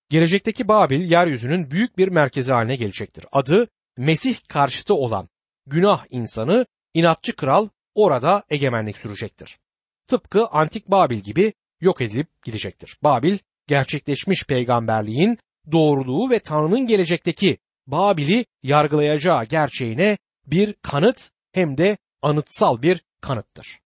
Gelecekteki 0.09 0.67
Babil 0.67 1.11
yeryüzünün 1.11 1.71
büyük 1.71 1.97
bir 1.97 2.07
merkezi 2.07 2.51
haline 2.51 2.75
gelecektir. 2.75 3.25
Adı 3.31 3.67
Mesih 3.97 4.37
karşıtı 4.47 4.93
olan 4.93 5.29
günah 5.67 6.05
insanı, 6.09 6.65
inatçı 6.93 7.35
kral 7.35 7.69
orada 7.95 8.43
egemenlik 8.49 8.97
sürecektir. 8.97 9.59
Tıpkı 10.05 10.47
antik 10.47 10.87
Babil 10.87 11.17
gibi 11.17 11.53
yok 11.81 12.01
edilip 12.01 12.43
gidecektir. 12.43 12.97
Babil 13.03 13.37
gerçekleşmiş 13.67 14.45
peygamberliğin 14.45 15.37
doğruluğu 15.71 16.29
ve 16.29 16.39
Tanrı'nın 16.39 16.87
gelecekteki 16.87 17.57
Babil'i 17.87 18.45
yargılayacağı 18.63 19.45
gerçeğine 19.45 20.17
bir 20.47 20.73
kanıt 20.73 21.29
hem 21.51 21.77
de 21.77 21.97
anıtsal 22.21 22.81
bir 22.81 23.01
kanıttır. 23.21 23.77